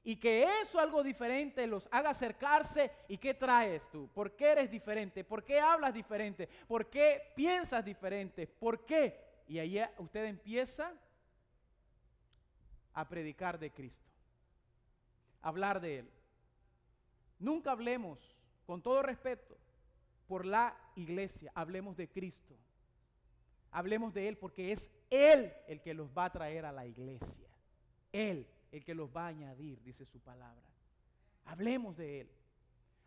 y 0.06 0.18
que 0.18 0.62
eso 0.62 0.80
algo 0.80 1.02
diferente 1.02 1.66
los 1.66 1.90
haga 1.92 2.12
acercarse 2.12 2.92
y 3.08 3.18
qué 3.18 3.34
traes 3.34 3.82
tú, 3.92 4.08
por 4.14 4.36
qué 4.36 4.52
eres 4.52 4.70
diferente, 4.70 5.24
por 5.24 5.44
qué 5.44 5.60
hablas 5.60 5.96
diferente, 5.96 6.48
por 6.68 6.92
qué 6.92 7.34
piensas 7.36 7.84
diferente, 7.84 8.46
por 8.46 8.86
qué. 8.86 9.20
Y 9.48 9.58
ahí 9.58 9.82
usted 9.98 10.26
empieza 10.26 10.94
a 12.94 13.10
predicar 13.10 13.58
de 13.58 13.72
Cristo, 13.72 14.08
hablar 15.42 15.82
de 15.82 16.00
Él. 16.00 16.12
Nunca 17.40 17.72
hablemos, 17.72 18.20
con 18.68 18.84
todo 18.84 19.02
respeto, 19.02 19.58
por 20.28 20.46
la 20.46 20.78
iglesia, 20.96 21.52
hablemos 21.56 21.98
de 21.98 22.08
Cristo. 22.08 22.56
Hablemos 23.72 24.14
de 24.14 24.28
Él 24.28 24.38
porque 24.38 24.72
es 24.72 24.88
Él 25.10 25.52
el 25.68 25.82
que 25.82 25.96
los 25.96 26.16
va 26.16 26.26
a 26.26 26.32
traer 26.32 26.64
a 26.64 26.72
la 26.72 26.86
iglesia. 26.86 27.50
Él 28.14 28.48
el 28.76 28.84
que 28.84 28.94
los 28.94 29.10
va 29.16 29.26
a 29.26 29.28
añadir, 29.28 29.82
dice 29.84 30.06
su 30.06 30.20
palabra. 30.20 30.70
Hablemos 31.46 31.96
de 31.96 32.22
Él. 32.22 32.30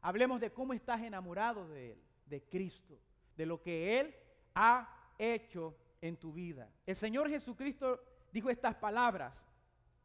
Hablemos 0.00 0.40
de 0.40 0.50
cómo 0.50 0.72
estás 0.72 1.02
enamorado 1.02 1.68
de 1.68 1.92
Él, 1.92 1.98
de 2.24 2.42
Cristo, 2.42 2.98
de 3.37 3.44
lo 3.44 3.61
que 3.61 4.00
Él 4.00 4.14
ha 4.54 4.88
hecho 5.18 5.76
en 6.00 6.16
tu 6.16 6.33
vida. 6.33 6.70
El 6.87 6.96
Señor 6.96 7.28
Jesucristo 7.28 8.00
dijo 8.33 8.48
estas 8.48 8.76
palabras 8.76 9.35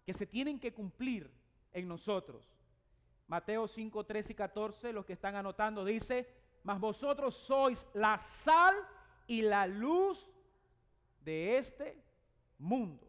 que 0.06 0.14
se 0.14 0.26
tienen 0.26 0.60
que 0.60 0.74
cumplir 0.74 1.32
en 1.72 1.88
nosotros. 1.88 2.46
Mateo 3.28 3.66
5, 3.66 4.04
13 4.04 4.34
y 4.34 4.36
14, 4.36 4.92
los 4.92 5.06
que 5.06 5.14
están 5.14 5.38
anotando, 5.38 5.86
dice, 5.86 6.28
mas 6.64 6.78
vosotros 6.78 7.36
sois 7.36 7.88
la 7.94 8.18
sal 8.18 8.76
y 9.28 9.42
la 9.44 9.66
luz 9.66 10.30
de 11.24 11.58
este 11.58 11.96
mundo. 12.58 13.08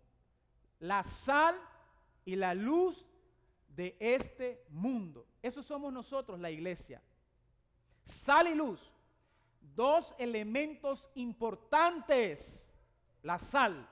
La 0.79 1.03
sal 1.03 1.57
y 2.25 2.37
la 2.37 2.55
luz 2.55 3.05
de 3.69 3.97
este 3.99 4.65
mundo. 4.71 5.27
Eso 5.43 5.63
somos 5.63 5.93
nosotros, 5.93 6.39
la 6.41 6.51
iglesia. 6.51 7.03
Sal 8.05 8.49
y 8.49 8.55
luz. 8.55 8.81
Dos 9.61 10.15
elementos 10.19 11.07
importantes. 11.15 12.47
La 13.23 13.39
sal. 13.39 13.89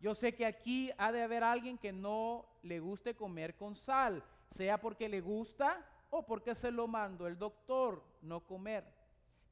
Yo 0.00 0.14
sé 0.14 0.34
que 0.34 0.46
aquí 0.46 0.90
ha 0.98 1.10
de 1.10 1.22
haber 1.22 1.42
alguien 1.42 1.78
que 1.78 1.92
no 1.92 2.46
le 2.62 2.80
guste 2.80 3.14
comer 3.14 3.56
con 3.56 3.76
sal, 3.76 4.22
sea 4.56 4.78
porque 4.78 5.08
le 5.08 5.20
gusta 5.20 5.84
o 6.10 6.26
porque 6.26 6.54
se 6.54 6.70
lo 6.70 6.86
mandó 6.86 7.26
el 7.26 7.38
doctor 7.38 8.02
no 8.22 8.40
comer. 8.40 8.84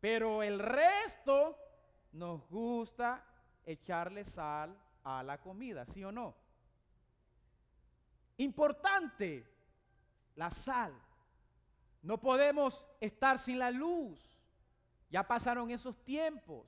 Pero 0.00 0.42
el 0.42 0.58
resto 0.58 1.56
nos 2.12 2.46
gusta 2.48 3.24
echarle 3.64 4.24
sal 4.24 4.76
a 5.02 5.22
la 5.22 5.38
comida, 5.40 5.86
¿sí 5.86 6.04
o 6.04 6.12
no? 6.12 6.34
Importante, 8.36 9.46
la 10.34 10.50
sal. 10.50 10.92
No 12.02 12.18
podemos 12.18 12.84
estar 13.00 13.38
sin 13.38 13.58
la 13.58 13.70
luz. 13.70 14.20
Ya 15.10 15.22
pasaron 15.26 15.70
esos 15.70 15.96
tiempos 16.04 16.66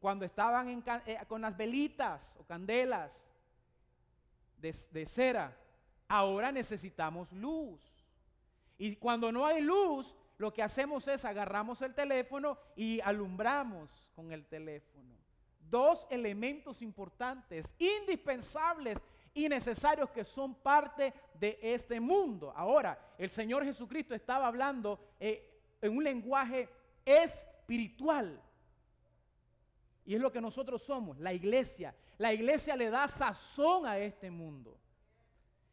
cuando 0.00 0.24
estaban 0.24 0.82
eh, 1.06 1.18
con 1.28 1.42
las 1.42 1.56
velitas 1.56 2.20
o 2.38 2.44
candelas 2.44 3.12
de, 4.56 4.74
de 4.90 5.06
cera. 5.06 5.56
Ahora 6.08 6.50
necesitamos 6.52 7.30
luz. 7.32 7.80
Y 8.78 8.96
cuando 8.96 9.30
no 9.30 9.46
hay 9.46 9.60
luz, 9.60 10.14
lo 10.38 10.52
que 10.52 10.62
hacemos 10.62 11.06
es 11.08 11.24
agarramos 11.24 11.80
el 11.82 11.94
teléfono 11.94 12.58
y 12.74 13.00
alumbramos 13.00 13.90
con 14.14 14.32
el 14.32 14.46
teléfono. 14.46 15.14
Dos 15.70 16.06
elementos 16.10 16.82
importantes, 16.82 17.66
indispensables 17.78 18.98
y 19.36 19.50
necesarios 19.50 20.10
que 20.10 20.24
son 20.24 20.54
parte 20.54 21.12
de 21.34 21.58
este 21.60 22.00
mundo. 22.00 22.52
Ahora, 22.56 22.98
el 23.18 23.28
Señor 23.28 23.64
Jesucristo 23.64 24.14
estaba 24.14 24.46
hablando 24.46 24.98
eh, 25.20 25.60
en 25.82 25.94
un 25.94 26.02
lenguaje 26.02 26.70
espiritual. 27.04 28.40
Y 30.06 30.14
es 30.14 30.20
lo 30.22 30.32
que 30.32 30.40
nosotros 30.40 30.82
somos, 30.82 31.18
la 31.18 31.34
iglesia. 31.34 31.94
La 32.16 32.32
iglesia 32.32 32.76
le 32.76 32.88
da 32.88 33.08
sazón 33.08 33.84
a 33.84 33.98
este 33.98 34.30
mundo. 34.30 34.78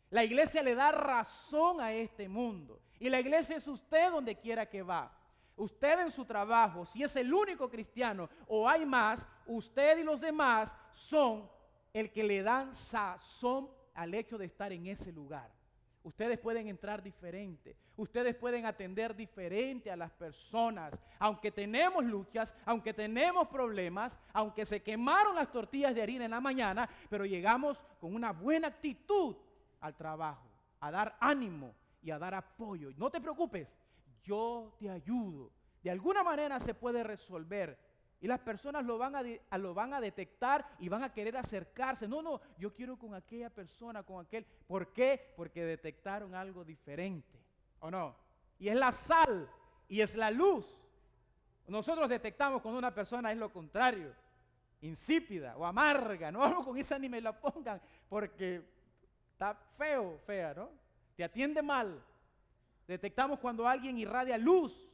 La 0.10 0.26
iglesia 0.26 0.62
le 0.62 0.76
da 0.76 0.91
razón 0.91 1.80
a 1.80 1.93
este 1.93 2.28
mundo. 2.28 2.82
Y 2.99 3.10
la 3.10 3.21
iglesia 3.21 3.56
es 3.56 3.67
usted 3.67 4.12
donde 4.12 4.36
quiera 4.36 4.65
que 4.65 4.82
va. 4.82 5.10
Usted 5.56 6.02
en 6.02 6.12
su 6.12 6.26
trabajo, 6.26 6.86
si 6.88 7.02
es 7.02 7.15
el 7.15 7.34
único 7.34 7.69
cristiano 7.69 8.30
o 8.47 8.67
hay 8.67 8.86
más, 8.86 9.26
usted 9.45 9.99
y 9.99 10.04
los 10.04 10.19
demás 10.19 10.69
son 10.93 11.49
el 11.93 12.12
que 12.12 12.23
le 12.23 12.41
dan 12.41 12.73
sazón 12.75 13.69
al 13.93 14.13
hecho 14.15 14.38
de 14.38 14.45
estar 14.45 14.73
en 14.73 14.88
ese 14.88 15.12
lugar. 15.12 15.49
Ustedes 16.03 16.38
pueden 16.38 16.67
entrar 16.67 17.01
diferente, 17.01 17.77
ustedes 17.95 18.36
pueden 18.36 18.65
atender 18.65 19.15
diferente 19.15 19.89
a 19.89 19.95
las 19.95 20.12
personas, 20.12 20.93
aunque 21.17 21.49
tenemos 21.49 22.03
luchas, 22.03 22.53
aunque 22.65 22.93
tenemos 22.93 23.47
problemas, 23.47 24.17
aunque 24.34 24.65
se 24.65 24.82
quemaron 24.82 25.36
las 25.36 25.49
tortillas 25.49 25.95
de 25.95 26.01
harina 26.01 26.25
en 26.25 26.32
la 26.32 26.41
mañana, 26.41 26.89
pero 27.10 27.25
llegamos 27.25 27.77
con 28.01 28.13
una 28.13 28.34
buena 28.34 28.67
actitud 28.67 29.38
al 29.79 29.95
trabajo, 29.95 30.49
a 30.82 30.91
dar 30.91 31.15
ánimo 31.21 31.73
y 32.01 32.12
a 32.12 32.19
dar 32.19 32.34
apoyo. 32.34 32.91
No 32.97 33.10
te 33.10 33.21
preocupes, 33.21 33.69
yo 34.23 34.75
te 34.79 34.89
ayudo. 34.89 35.51
De 35.82 35.91
alguna 35.91 36.21
manera 36.21 36.60
se 36.60 36.73
puede 36.73 37.03
resolver 37.03 37.77
y 38.24 38.28
las 38.28 38.40
personas 38.40 38.86
lo 38.86 38.98
van, 38.98 39.18
a, 39.18 39.58
lo 39.58 39.74
van 39.74 39.94
a 39.94 40.00
detectar 40.00 40.66
y 40.80 40.88
van 40.88 41.04
a 41.04 41.12
querer 41.12 41.36
acercarse. 41.36 42.08
No, 42.08 42.22
no, 42.22 42.40
yo 42.58 42.74
quiero 42.74 42.98
con 42.98 43.14
aquella 43.14 43.50
persona, 43.50 44.02
con 44.04 44.26
aquel. 44.26 44.46
¿Por 44.66 44.94
qué? 44.94 45.34
Porque 45.36 45.66
detectaron 45.66 46.34
algo 46.34 46.64
diferente. 46.64 47.38
¿O 47.82 47.92
no? 47.92 48.16
Y 48.60 48.70
es 48.70 48.78
la 48.78 48.94
sal 48.94 49.50
y 49.90 50.00
es 50.00 50.16
la 50.16 50.32
luz. 50.32 50.66
Nosotros 51.68 52.08
detectamos 52.08 52.62
cuando 52.62 52.80
una 52.80 52.96
persona 52.96 53.30
es 53.30 53.38
lo 53.38 53.52
contrario, 53.52 54.16
insípida 54.80 55.58
o 55.58 55.66
amarga. 55.66 56.32
No 56.32 56.40
vamos 56.40 56.66
con 56.66 56.78
esa 56.78 56.98
ni 56.98 57.10
me 57.10 57.20
la 57.20 57.38
pongan 57.38 57.82
porque 58.08 58.62
está 59.34 59.54
feo, 59.78 60.18
fea, 60.26 60.54
¿no? 60.54 60.70
Te 61.18 61.26
atiende 61.26 61.62
mal. 61.62 62.02
Detectamos 62.88 63.38
cuando 63.40 63.68
alguien 63.68 63.98
irradia 63.98 64.38
luz 64.38 64.92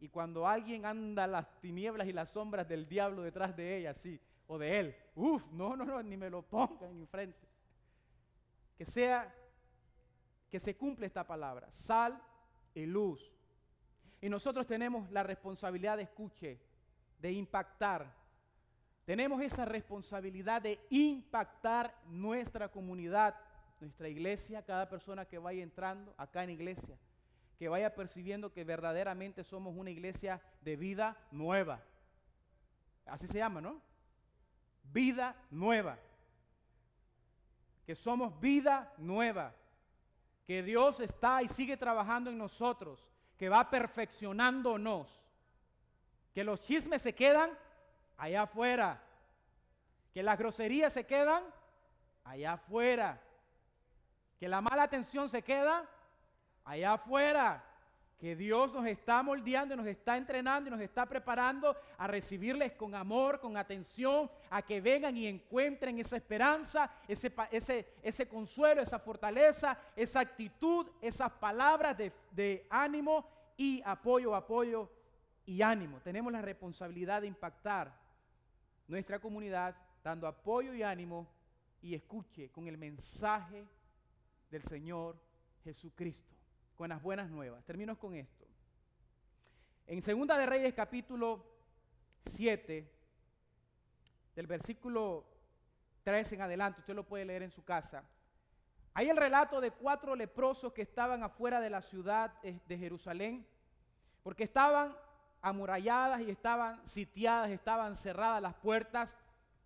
y 0.00 0.08
cuando 0.08 0.48
alguien 0.48 0.86
anda 0.86 1.26
las 1.26 1.46
tinieblas 1.60 2.08
y 2.08 2.12
las 2.12 2.30
sombras 2.30 2.66
del 2.66 2.88
diablo 2.88 3.22
detrás 3.22 3.54
de 3.54 3.76
ella, 3.76 3.94
sí, 3.94 4.18
o 4.46 4.58
de 4.58 4.80
él. 4.80 4.96
Uf, 5.14 5.44
no, 5.52 5.76
no, 5.76 5.84
no, 5.84 6.02
ni 6.02 6.16
me 6.16 6.30
lo 6.30 6.42
pongan 6.42 6.96
enfrente. 6.96 7.46
Que 8.78 8.86
sea, 8.86 9.32
que 10.50 10.58
se 10.58 10.74
cumple 10.74 11.06
esta 11.06 11.26
palabra, 11.26 11.70
sal 11.72 12.20
y 12.74 12.86
luz. 12.86 13.20
Y 14.22 14.30
nosotros 14.30 14.66
tenemos 14.66 15.10
la 15.10 15.22
responsabilidad 15.22 15.98
de 15.98 16.04
escuche, 16.04 16.58
de 17.20 17.32
impactar. 17.32 18.10
Tenemos 19.04 19.42
esa 19.42 19.66
responsabilidad 19.66 20.62
de 20.62 20.78
impactar 20.88 21.94
nuestra 22.06 22.70
comunidad, 22.70 23.34
nuestra 23.80 24.08
iglesia, 24.08 24.62
cada 24.62 24.88
persona 24.88 25.26
que 25.26 25.38
vaya 25.38 25.62
entrando 25.62 26.14
acá 26.16 26.42
en 26.44 26.50
iglesia, 26.50 26.96
que 27.60 27.68
vaya 27.68 27.94
percibiendo 27.94 28.54
que 28.54 28.64
verdaderamente 28.64 29.44
somos 29.44 29.76
una 29.76 29.90
iglesia 29.90 30.40
de 30.62 30.76
vida 30.76 31.14
nueva. 31.30 31.82
Así 33.04 33.26
se 33.26 33.36
llama, 33.36 33.60
¿no? 33.60 33.82
Vida 34.84 35.36
nueva. 35.50 35.98
Que 37.84 37.94
somos 37.96 38.40
vida 38.40 38.90
nueva. 38.96 39.54
Que 40.46 40.62
Dios 40.62 41.00
está 41.00 41.42
y 41.42 41.48
sigue 41.48 41.76
trabajando 41.76 42.30
en 42.30 42.38
nosotros 42.38 43.06
que 43.36 43.50
va 43.50 43.68
perfeccionándonos, 43.68 45.06
que 46.32 46.44
los 46.44 46.62
chismes 46.62 47.02
se 47.02 47.14
quedan 47.14 47.50
allá 48.16 48.42
afuera, 48.42 49.02
que 50.14 50.22
las 50.22 50.38
groserías 50.38 50.94
se 50.94 51.04
quedan 51.04 51.44
allá 52.24 52.54
afuera, 52.54 53.20
que 54.38 54.48
la 54.48 54.62
mala 54.62 54.84
atención 54.84 55.28
se 55.28 55.42
queda 55.42 55.86
allá 56.70 56.92
afuera, 56.92 57.64
que 58.20 58.36
Dios 58.36 58.72
nos 58.72 58.86
está 58.86 59.22
moldeando, 59.24 59.74
nos 59.74 59.86
está 59.86 60.16
entrenando 60.16 60.68
y 60.68 60.70
nos 60.70 60.80
está 60.80 61.04
preparando 61.04 61.74
a 61.98 62.06
recibirles 62.06 62.72
con 62.72 62.94
amor, 62.94 63.40
con 63.40 63.56
atención, 63.56 64.30
a 64.50 64.62
que 64.62 64.80
vengan 64.80 65.16
y 65.16 65.26
encuentren 65.26 65.98
esa 65.98 66.16
esperanza, 66.16 66.88
ese, 67.08 68.28
consuelo, 68.28 68.82
esa 68.82 69.00
fortaleza, 69.00 69.76
esa 69.96 70.20
actitud, 70.20 70.86
esas 71.00 71.32
palabras 71.32 71.96
de 72.30 72.66
ánimo 72.70 73.26
y 73.56 73.82
apoyo, 73.84 74.36
apoyo 74.36 74.88
y 75.46 75.62
ánimo. 75.62 76.00
Tenemos 76.02 76.32
la 76.32 76.42
responsabilidad 76.42 77.22
de 77.22 77.28
impactar 77.28 77.92
nuestra 78.86 79.18
comunidad 79.18 79.74
dando 80.04 80.28
apoyo 80.28 80.72
y 80.72 80.84
ánimo 80.84 81.26
y 81.82 81.94
escuche 81.94 82.50
con 82.50 82.68
el 82.68 82.78
mensaje 82.78 83.64
del 84.50 84.62
Señor 84.62 85.16
Jesucristo 85.64 86.39
con 86.80 87.02
buenas 87.02 87.28
nuevas. 87.28 87.62
Termino 87.66 87.98
con 87.98 88.14
esto. 88.14 88.46
En 89.86 90.00
Segunda 90.00 90.38
de 90.38 90.46
Reyes 90.46 90.72
capítulo 90.72 91.44
7, 92.28 92.90
del 94.34 94.46
versículo 94.46 95.26
3 96.04 96.32
en 96.32 96.40
adelante, 96.40 96.80
usted 96.80 96.94
lo 96.94 97.04
puede 97.04 97.26
leer 97.26 97.42
en 97.42 97.50
su 97.50 97.62
casa. 97.64 98.02
Hay 98.94 99.10
el 99.10 99.18
relato 99.18 99.60
de 99.60 99.72
cuatro 99.72 100.16
leprosos 100.16 100.72
que 100.72 100.80
estaban 100.80 101.22
afuera 101.22 101.60
de 101.60 101.68
la 101.68 101.82
ciudad 101.82 102.32
de 102.40 102.78
Jerusalén, 102.78 103.46
porque 104.22 104.44
estaban 104.44 104.96
amuralladas 105.42 106.22
y 106.22 106.30
estaban 106.30 106.80
sitiadas, 106.88 107.50
estaban 107.50 107.94
cerradas 107.94 108.40
las 108.40 108.54
puertas, 108.54 109.14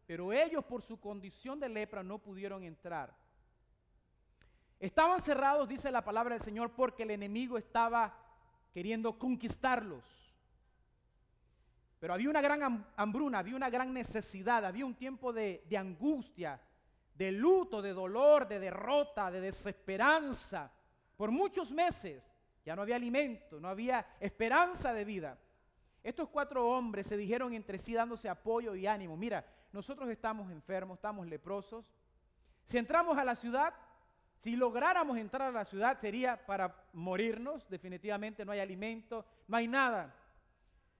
pero 0.08 0.32
ellos 0.32 0.64
por 0.64 0.82
su 0.82 0.98
condición 0.98 1.60
de 1.60 1.68
lepra 1.68 2.02
no 2.02 2.18
pudieron 2.18 2.64
entrar. 2.64 3.14
Estaban 4.80 5.22
cerrados, 5.22 5.68
dice 5.68 5.90
la 5.90 6.04
palabra 6.04 6.34
del 6.34 6.42
Señor, 6.44 6.70
porque 6.72 7.04
el 7.04 7.10
enemigo 7.10 7.56
estaba 7.58 8.14
queriendo 8.72 9.18
conquistarlos. 9.18 10.04
Pero 12.00 12.12
había 12.12 12.28
una 12.28 12.42
gran 12.42 12.86
hambruna, 12.96 13.38
había 13.38 13.56
una 13.56 13.70
gran 13.70 13.94
necesidad, 13.94 14.64
había 14.64 14.84
un 14.84 14.94
tiempo 14.94 15.32
de, 15.32 15.64
de 15.68 15.78
angustia, 15.78 16.60
de 17.14 17.32
luto, 17.32 17.80
de 17.80 17.92
dolor, 17.92 18.46
de 18.46 18.58
derrota, 18.58 19.30
de 19.30 19.40
desesperanza. 19.40 20.70
Por 21.16 21.30
muchos 21.30 21.70
meses 21.70 22.22
ya 22.64 22.74
no 22.74 22.82
había 22.82 22.96
alimento, 22.96 23.60
no 23.60 23.68
había 23.68 24.06
esperanza 24.20 24.92
de 24.92 25.04
vida. 25.04 25.38
Estos 26.02 26.28
cuatro 26.28 26.68
hombres 26.68 27.06
se 27.06 27.16
dijeron 27.16 27.54
entre 27.54 27.78
sí 27.78 27.94
dándose 27.94 28.28
apoyo 28.28 28.74
y 28.74 28.86
ánimo. 28.86 29.16
Mira, 29.16 29.46
nosotros 29.72 30.08
estamos 30.10 30.50
enfermos, 30.50 30.98
estamos 30.98 31.26
leprosos. 31.26 31.90
Si 32.64 32.76
entramos 32.76 33.16
a 33.16 33.24
la 33.24 33.36
ciudad, 33.36 33.72
si 34.44 34.56
lográramos 34.56 35.16
entrar 35.16 35.48
a 35.48 35.52
la 35.52 35.64
ciudad 35.64 35.98
sería 35.98 36.44
para 36.44 36.76
morirnos, 36.92 37.66
definitivamente 37.70 38.44
no 38.44 38.52
hay 38.52 38.60
alimento, 38.60 39.24
no 39.48 39.56
hay 39.56 39.66
nada. 39.66 40.14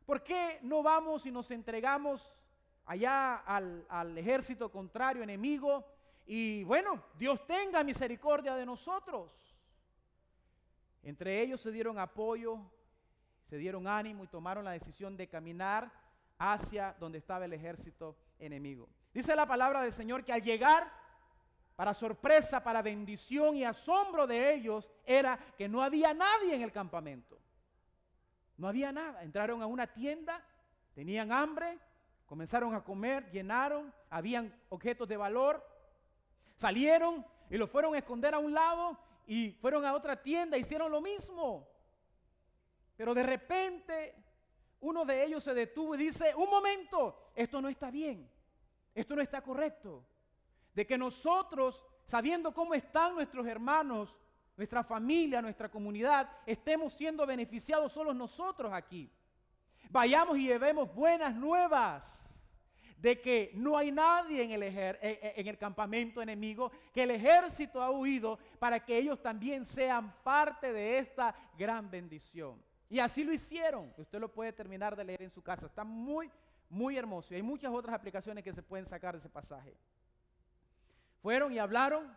¿Por 0.06 0.22
qué 0.24 0.60
no 0.62 0.82
vamos 0.82 1.26
y 1.26 1.30
nos 1.30 1.50
entregamos 1.50 2.26
allá 2.86 3.36
al, 3.36 4.16
ejército 4.16 4.72
contrario, 4.72 5.22
enemigo? 5.22 5.84
Y 6.24 6.64
bueno, 6.64 7.04
Dios 7.18 7.46
tenga 7.46 7.84
misericordia 7.84 8.54
de 8.54 8.64
nosotros. 8.64 9.30
Entre 11.02 11.42
ellos 11.42 11.60
se 11.60 11.70
dieron 11.70 11.98
apoyo, 11.98 12.58
se 13.50 13.58
dieron 13.58 13.86
ánimo 13.86 14.24
y 14.24 14.28
tomaron 14.28 14.64
la 14.64 14.70
decisión 14.70 15.18
de 15.18 15.28
caminar 15.28 15.92
hacia 16.38 16.96
donde 16.98 17.18
estaba 17.18 17.44
el 17.44 17.52
ejército 17.52 18.16
enemigo. 18.38 18.88
Dice 19.12 19.36
la 19.36 19.44
palabra 19.44 19.82
del 19.82 19.92
Señor 19.92 20.24
que 20.24 20.32
al 20.32 20.42
llegar 20.42 21.03
para 21.76 21.94
sorpresa, 21.94 22.62
para 22.62 22.82
bendición 22.82 23.56
y 23.56 23.64
asombro 23.64 24.26
de 24.26 24.54
ellos, 24.54 24.88
era 25.04 25.38
que 25.56 25.68
no 25.68 25.82
había 25.82 26.14
nadie 26.14 26.54
en 26.54 26.62
el 26.62 26.72
campamento. 26.72 27.38
No 28.56 28.68
había 28.68 28.92
nada. 28.92 29.22
Entraron 29.22 29.60
a 29.62 29.66
una 29.66 29.88
tienda, 29.88 30.40
tenían 30.94 31.32
hambre, 31.32 31.78
comenzaron 32.26 32.74
a 32.74 32.84
comer, 32.84 33.28
llenaron, 33.32 33.92
habían 34.08 34.54
objetos 34.68 35.08
de 35.08 35.16
valor, 35.16 35.64
salieron 36.56 37.26
y 37.50 37.56
los 37.56 37.68
fueron 37.70 37.94
a 37.94 37.98
esconder 37.98 38.34
a 38.34 38.38
un 38.38 38.54
lado 38.54 38.96
y 39.26 39.52
fueron 39.60 39.84
a 39.84 39.94
otra 39.94 40.22
tienda, 40.22 40.56
hicieron 40.56 40.92
lo 40.92 41.00
mismo. 41.00 41.66
Pero 42.96 43.14
de 43.14 43.24
repente 43.24 44.14
uno 44.80 45.04
de 45.04 45.24
ellos 45.24 45.42
se 45.42 45.54
detuvo 45.54 45.96
y 45.96 45.98
dice, 45.98 46.34
un 46.36 46.48
momento, 46.48 47.30
esto 47.34 47.60
no 47.60 47.68
está 47.68 47.90
bien, 47.90 48.30
esto 48.94 49.16
no 49.16 49.22
está 49.22 49.40
correcto 49.40 50.04
de 50.74 50.86
que 50.86 50.98
nosotros, 50.98 51.82
sabiendo 52.04 52.52
cómo 52.52 52.74
están 52.74 53.14
nuestros 53.14 53.46
hermanos, 53.46 54.14
nuestra 54.56 54.84
familia, 54.84 55.42
nuestra 55.42 55.68
comunidad, 55.68 56.30
estemos 56.46 56.92
siendo 56.94 57.26
beneficiados 57.26 57.92
solos 57.92 58.14
nosotros 58.14 58.72
aquí. 58.72 59.10
Vayamos 59.90 60.38
y 60.38 60.46
llevemos 60.46 60.92
buenas 60.94 61.34
nuevas 61.34 62.20
de 62.98 63.20
que 63.20 63.50
no 63.54 63.76
hay 63.76 63.92
nadie 63.92 64.42
en 64.42 64.52
el, 64.52 64.62
eh, 64.62 64.98
eh, 65.02 65.34
en 65.36 65.46
el, 65.46 65.58
campamento 65.58 66.22
enemigo, 66.22 66.72
que 66.92 67.02
el 67.02 67.10
ejército 67.10 67.82
ha 67.82 67.90
huido 67.90 68.38
para 68.58 68.82
que 68.82 68.96
ellos 68.96 69.20
también 69.20 69.66
sean 69.66 70.14
parte 70.22 70.72
de 70.72 70.98
esta 70.98 71.34
gran 71.58 71.90
bendición. 71.90 72.62
Y 72.88 73.00
así 73.00 73.22
lo 73.22 73.32
hicieron. 73.32 73.92
Usted 73.98 74.18
lo 74.18 74.32
puede 74.32 74.52
terminar 74.52 74.96
de 74.96 75.04
leer 75.04 75.22
en 75.22 75.30
su 75.30 75.42
casa. 75.42 75.66
Está 75.66 75.84
muy, 75.84 76.30
muy 76.70 76.96
hermoso. 76.96 77.34
Y 77.34 77.36
hay 77.36 77.42
muchas 77.42 77.72
otras 77.72 77.94
aplicaciones 77.94 78.42
que 78.42 78.52
se 78.54 78.62
pueden 78.62 78.86
sacar 78.86 79.14
de 79.14 79.18
ese 79.18 79.28
pasaje. 79.28 79.74
Fueron 81.24 81.54
y 81.54 81.58
hablaron 81.58 82.14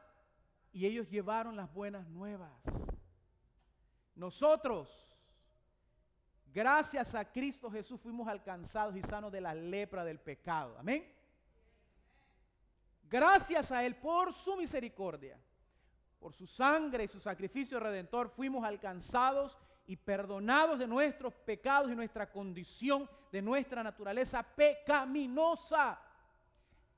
y 0.73 0.85
ellos 0.85 1.09
llevaron 1.09 1.55
las 1.55 1.73
buenas 1.73 2.05
nuevas. 2.09 2.51
Nosotros, 4.15 4.89
gracias 6.47 7.15
a 7.15 7.23
Cristo 7.23 7.71
Jesús, 7.71 8.01
fuimos 8.01 8.27
alcanzados 8.27 8.97
y 8.97 9.01
sanos 9.03 9.31
de 9.31 9.39
la 9.39 9.55
lepra 9.55 10.03
del 10.03 10.19
pecado. 10.19 10.77
Amén. 10.77 11.09
Gracias 13.03 13.71
a 13.71 13.85
Él 13.85 13.95
por 13.95 14.33
su 14.33 14.57
misericordia, 14.57 15.39
por 16.19 16.33
su 16.33 16.45
sangre 16.45 17.05
y 17.05 17.07
su 17.07 17.21
sacrificio 17.21 17.79
redentor, 17.79 18.29
fuimos 18.31 18.65
alcanzados 18.65 19.57
y 19.85 19.95
perdonados 19.95 20.79
de 20.79 20.87
nuestros 20.87 21.33
pecados 21.33 21.89
y 21.89 21.95
nuestra 21.95 22.29
condición, 22.29 23.09
de 23.31 23.41
nuestra 23.41 23.81
naturaleza 23.83 24.43
pecaminosa. 24.43 25.97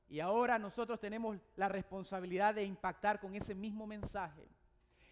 Y 0.10 0.20
ahora 0.20 0.58
nosotros 0.58 1.00
tenemos 1.00 1.38
la 1.56 1.70
responsabilidad 1.70 2.56
de 2.56 2.64
impactar 2.64 3.20
con 3.20 3.36
ese 3.36 3.54
mismo 3.54 3.86
mensaje. 3.86 4.44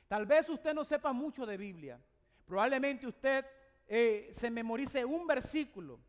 Tal 0.08 0.26
vez 0.26 0.50
usted 0.50 0.74
no 0.74 0.84
sepa 0.84 1.14
mucho 1.14 1.46
de 1.46 1.56
Biblia. 1.56 2.00
Probablemente 2.46 3.06
usted 3.06 3.46
eh, 3.88 4.34
se 4.40 4.50
memorice 4.50 5.06
un 5.06 5.28
versículo. 5.28 6.00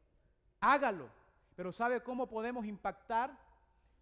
Hágalo. 0.61 1.11
Pero 1.55 1.73
¿sabe 1.73 2.01
cómo 2.03 2.29
podemos 2.29 2.65
impactar? 2.65 3.31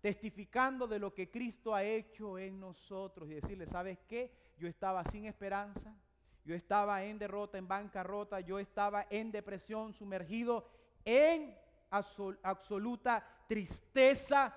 Testificando 0.00 0.86
de 0.86 0.98
lo 0.98 1.14
que 1.14 1.30
Cristo 1.30 1.74
ha 1.74 1.82
hecho 1.82 2.38
en 2.38 2.60
nosotros 2.60 3.28
y 3.28 3.34
decirle, 3.34 3.66
¿sabes 3.66 3.98
qué? 4.06 4.30
Yo 4.58 4.68
estaba 4.68 5.02
sin 5.10 5.24
esperanza, 5.24 5.94
yo 6.44 6.54
estaba 6.54 7.02
en 7.02 7.18
derrota, 7.18 7.58
en 7.58 7.66
bancarrota, 7.66 8.40
yo 8.40 8.58
estaba 8.58 9.06
en 9.10 9.32
depresión, 9.32 9.92
sumergido 9.94 10.68
en 11.04 11.56
absoluta 11.90 13.24
tristeza, 13.48 14.54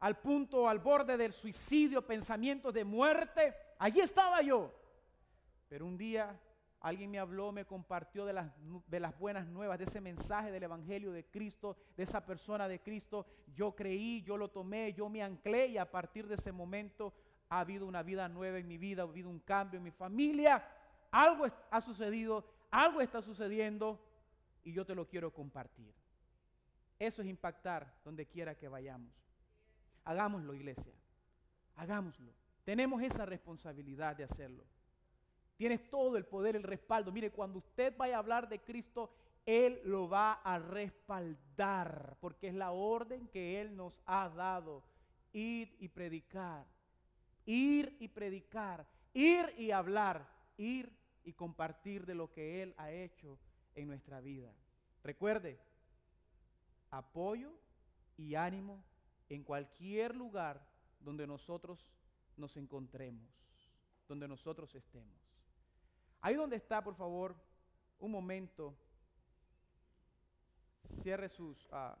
al 0.00 0.18
punto, 0.18 0.68
al 0.68 0.78
borde 0.78 1.16
del 1.16 1.32
suicidio, 1.32 2.06
pensamientos 2.06 2.72
de 2.74 2.84
muerte. 2.84 3.54
Allí 3.78 4.00
estaba 4.00 4.42
yo. 4.42 4.72
Pero 5.68 5.86
un 5.86 5.96
día 5.96 6.38
Alguien 6.86 7.10
me 7.10 7.18
habló, 7.18 7.50
me 7.50 7.64
compartió 7.64 8.24
de 8.26 8.32
las, 8.32 8.52
de 8.86 9.00
las 9.00 9.18
buenas 9.18 9.48
nuevas, 9.48 9.76
de 9.76 9.86
ese 9.86 10.00
mensaje 10.00 10.52
del 10.52 10.62
Evangelio 10.62 11.10
de 11.10 11.24
Cristo, 11.24 11.76
de 11.96 12.04
esa 12.04 12.24
persona 12.24 12.68
de 12.68 12.80
Cristo. 12.80 13.26
Yo 13.56 13.74
creí, 13.74 14.22
yo 14.22 14.36
lo 14.36 14.50
tomé, 14.50 14.92
yo 14.92 15.08
me 15.08 15.20
anclé 15.20 15.66
y 15.66 15.78
a 15.78 15.90
partir 15.90 16.28
de 16.28 16.36
ese 16.36 16.52
momento 16.52 17.12
ha 17.48 17.58
habido 17.58 17.88
una 17.88 18.04
vida 18.04 18.28
nueva 18.28 18.58
en 18.58 18.68
mi 18.68 18.78
vida, 18.78 19.02
ha 19.02 19.06
habido 19.06 19.28
un 19.28 19.40
cambio 19.40 19.78
en 19.78 19.82
mi 19.82 19.90
familia. 19.90 20.64
Algo 21.10 21.46
ha 21.72 21.80
sucedido, 21.80 22.44
algo 22.70 23.00
está 23.00 23.20
sucediendo 23.20 24.00
y 24.62 24.72
yo 24.72 24.86
te 24.86 24.94
lo 24.94 25.08
quiero 25.08 25.32
compartir. 25.32 25.92
Eso 27.00 27.20
es 27.20 27.26
impactar 27.26 27.92
donde 28.04 28.26
quiera 28.26 28.54
que 28.54 28.68
vayamos. 28.68 29.25
Hagámoslo, 30.06 30.54
iglesia. 30.54 30.94
Hagámoslo. 31.74 32.32
Tenemos 32.64 33.02
esa 33.02 33.26
responsabilidad 33.26 34.16
de 34.16 34.24
hacerlo. 34.24 34.64
Tienes 35.56 35.90
todo 35.90 36.16
el 36.16 36.24
poder, 36.24 36.54
el 36.54 36.62
respaldo. 36.62 37.10
Mire, 37.12 37.32
cuando 37.32 37.58
usted 37.58 37.94
vaya 37.96 38.16
a 38.16 38.20
hablar 38.20 38.48
de 38.48 38.60
Cristo, 38.60 39.10
Él 39.44 39.80
lo 39.84 40.08
va 40.08 40.34
a 40.34 40.58
respaldar, 40.58 42.16
porque 42.20 42.48
es 42.48 42.54
la 42.54 42.70
orden 42.70 43.26
que 43.28 43.60
Él 43.60 43.76
nos 43.76 44.00
ha 44.06 44.28
dado. 44.28 44.84
Ir 45.32 45.76
y 45.80 45.88
predicar, 45.88 46.64
ir 47.44 47.96
y 47.98 48.08
predicar, 48.08 48.86
ir 49.12 49.52
y 49.58 49.72
hablar, 49.72 50.26
ir 50.56 50.90
y 51.24 51.32
compartir 51.32 52.06
de 52.06 52.14
lo 52.14 52.32
que 52.32 52.62
Él 52.62 52.74
ha 52.78 52.92
hecho 52.92 53.38
en 53.74 53.88
nuestra 53.88 54.20
vida. 54.20 54.52
Recuerde, 55.02 55.58
apoyo 56.90 57.52
y 58.16 58.34
ánimo 58.34 58.82
en 59.28 59.42
cualquier 59.42 60.14
lugar 60.14 60.64
donde 61.00 61.26
nosotros 61.26 61.78
nos 62.36 62.56
encontremos, 62.56 63.28
donde 64.08 64.28
nosotros 64.28 64.74
estemos. 64.74 65.20
Ahí 66.20 66.34
donde 66.34 66.56
está, 66.56 66.82
por 66.82 66.96
favor, 66.96 67.36
un 67.98 68.10
momento, 68.10 68.76
cierre 71.02 71.28
sus 71.28 71.68
ah, 71.72 71.98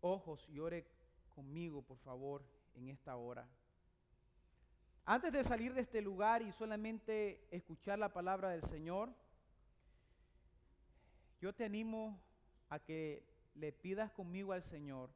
ojos 0.00 0.44
y 0.48 0.58
ore 0.58 0.86
conmigo, 1.34 1.82
por 1.82 1.98
favor, 1.98 2.44
en 2.74 2.88
esta 2.88 3.16
hora. 3.16 3.48
Antes 5.04 5.32
de 5.32 5.44
salir 5.44 5.72
de 5.72 5.82
este 5.82 6.02
lugar 6.02 6.42
y 6.42 6.52
solamente 6.52 7.46
escuchar 7.50 7.98
la 7.98 8.12
palabra 8.12 8.50
del 8.50 8.62
Señor, 8.68 9.10
yo 11.40 11.54
te 11.54 11.64
animo 11.64 12.20
a 12.68 12.78
que 12.78 13.24
le 13.54 13.72
pidas 13.72 14.10
conmigo 14.12 14.52
al 14.52 14.62
Señor 14.64 15.10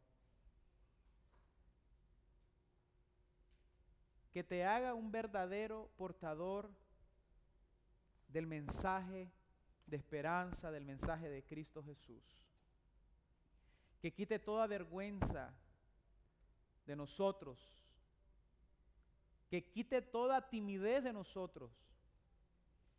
que 4.32 4.42
te 4.42 4.64
haga 4.64 4.94
un 4.94 5.12
verdadero 5.12 5.90
portador 5.96 6.70
del 8.28 8.46
mensaje 8.46 9.30
de 9.86 9.96
esperanza, 9.96 10.70
del 10.70 10.84
mensaje 10.84 11.28
de 11.28 11.44
Cristo 11.44 11.82
Jesús. 11.84 12.24
Que 14.00 14.12
quite 14.12 14.38
toda 14.38 14.66
vergüenza 14.66 15.54
de 16.86 16.96
nosotros. 16.96 17.58
Que 19.50 19.70
quite 19.70 20.00
toda 20.00 20.48
timidez 20.48 21.04
de 21.04 21.12
nosotros. 21.12 21.70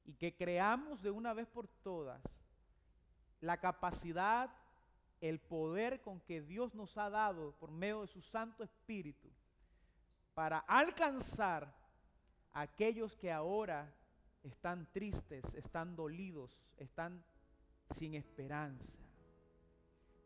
Y 0.05 0.13
que 0.13 0.35
creamos 0.35 1.01
de 1.01 1.09
una 1.09 1.33
vez 1.33 1.47
por 1.47 1.67
todas 1.67 2.21
la 3.43 3.59
capacidad, 3.59 4.49
el 5.19 5.39
poder 5.39 6.01
con 6.01 6.21
que 6.21 6.41
Dios 6.41 6.73
nos 6.73 6.97
ha 6.97 7.09
dado 7.09 7.51
por 7.59 7.71
medio 7.71 8.01
de 8.01 8.07
su 8.07 8.21
Santo 8.21 8.63
Espíritu 8.63 9.29
para 10.33 10.59
alcanzar 10.59 11.73
a 12.53 12.61
aquellos 12.61 13.15
que 13.17 13.31
ahora 13.31 13.91
están 14.43 14.87
tristes, 14.91 15.43
están 15.53 15.95
dolidos, 15.95 16.57
están 16.77 17.23
sin 17.97 18.15
esperanza. 18.15 18.91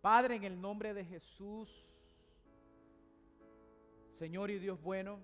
Padre, 0.01 0.35
en 0.35 0.43
el 0.43 0.59
nombre 0.59 0.93
de 0.93 1.05
Jesús, 1.05 1.69
Señor 4.17 4.49
y 4.49 4.59
Dios 4.59 4.81
bueno, 4.81 5.19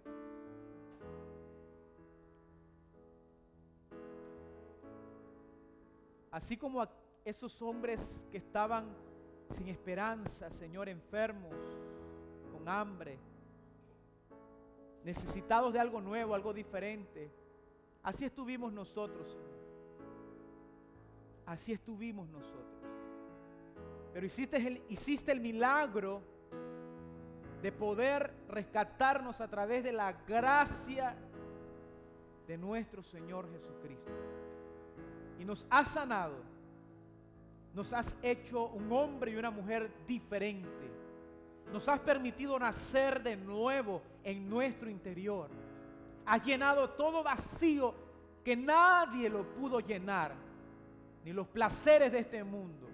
así 6.31 6.57
como 6.57 6.85
esos 7.25 7.61
hombres 7.61 8.01
que 8.31 8.37
estaban 8.37 8.85
sin 9.55 9.69
esperanza, 9.69 10.49
Señor, 10.51 10.89
enfermos, 10.89 11.55
con 12.51 12.67
hambre, 12.67 13.17
necesitados 15.03 15.73
de 15.73 15.79
algo 15.79 16.01
nuevo, 16.01 16.33
algo 16.33 16.53
diferente. 16.53 17.29
Así 18.01 18.25
estuvimos 18.25 18.73
nosotros, 18.73 19.37
Así 21.45 21.73
estuvimos 21.73 22.29
nosotros. 22.29 22.63
Pero 24.13 24.25
hiciste 24.25 24.57
el, 24.57 24.81
hiciste 24.87 25.31
el 25.31 25.41
milagro 25.41 26.21
de 27.61 27.71
poder 27.71 28.33
rescatarnos 28.47 29.41
a 29.41 29.47
través 29.49 29.83
de 29.83 29.91
la 29.91 30.13
gracia 30.25 31.15
de 32.47 32.57
nuestro 32.57 33.03
Señor 33.03 33.49
Jesucristo. 33.51 34.11
Y 35.37 35.45
nos 35.45 35.65
has 35.69 35.89
sanado. 35.89 36.35
Nos 37.73 37.91
has 37.91 38.15
hecho 38.21 38.67
un 38.67 38.91
hombre 38.91 39.31
y 39.31 39.35
una 39.35 39.51
mujer 39.51 39.91
diferente 40.07 41.02
nos 41.71 41.87
has 41.87 41.99
permitido 42.01 42.57
nacer 42.59 43.23
de 43.23 43.35
nuevo 43.35 44.01
en 44.23 44.49
nuestro 44.49 44.89
interior. 44.89 45.49
Has 46.25 46.43
llenado 46.45 46.91
todo 46.91 47.23
vacío 47.23 47.93
que 48.43 48.55
nadie 48.55 49.29
lo 49.29 49.43
pudo 49.53 49.79
llenar. 49.79 50.33
Ni 51.23 51.31
los 51.31 51.47
placeres 51.47 52.11
de 52.11 52.19
este 52.19 52.43
mundo, 52.43 52.87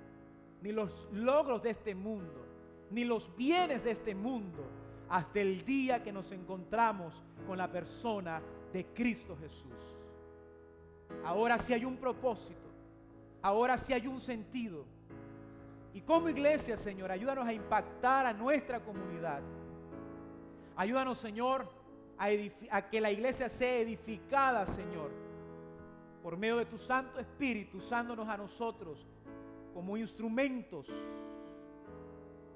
ni 0.61 0.71
los 0.71 1.07
logros 1.11 1.63
de 1.63 1.71
este 1.71 1.95
mundo, 1.95 2.45
ni 2.91 3.03
los 3.03 3.35
bienes 3.35 3.83
de 3.83 3.91
este 3.91 4.13
mundo, 4.13 4.63
hasta 5.09 5.39
el 5.39 5.65
día 5.65 6.03
que 6.03 6.11
nos 6.11 6.31
encontramos 6.31 7.13
con 7.47 7.57
la 7.57 7.71
persona 7.71 8.41
de 8.71 8.85
Cristo 8.85 9.35
Jesús. 9.41 9.73
Ahora 11.25 11.57
sí 11.57 11.73
hay 11.73 11.85
un 11.85 11.97
propósito, 11.97 12.69
ahora 13.41 13.77
sí 13.79 13.93
hay 13.93 14.05
un 14.05 14.21
sentido 14.21 14.85
y 15.93 16.01
como 16.01 16.29
iglesia, 16.29 16.77
Señor, 16.77 17.11
ayúdanos 17.11 17.47
a 17.47 17.53
impactar 17.53 18.25
a 18.25 18.33
nuestra 18.33 18.79
comunidad. 18.79 19.41
Ayúdanos, 20.75 21.17
Señor, 21.19 21.67
a, 22.17 22.81
que 22.89 23.01
la 23.01 23.11
iglesia 23.11 23.49
sea 23.49 23.77
edificada, 23.79 24.65
Señor, 24.67 25.11
por 26.21 26.37
medio 26.37 26.57
de 26.57 26.65
tu 26.65 26.77
Santo 26.77 27.19
Espíritu, 27.19 27.77
usándonos 27.77 28.27
a 28.27 28.37
nosotros 28.37 29.05
como 29.73 29.97
instrumentos, 29.97 30.87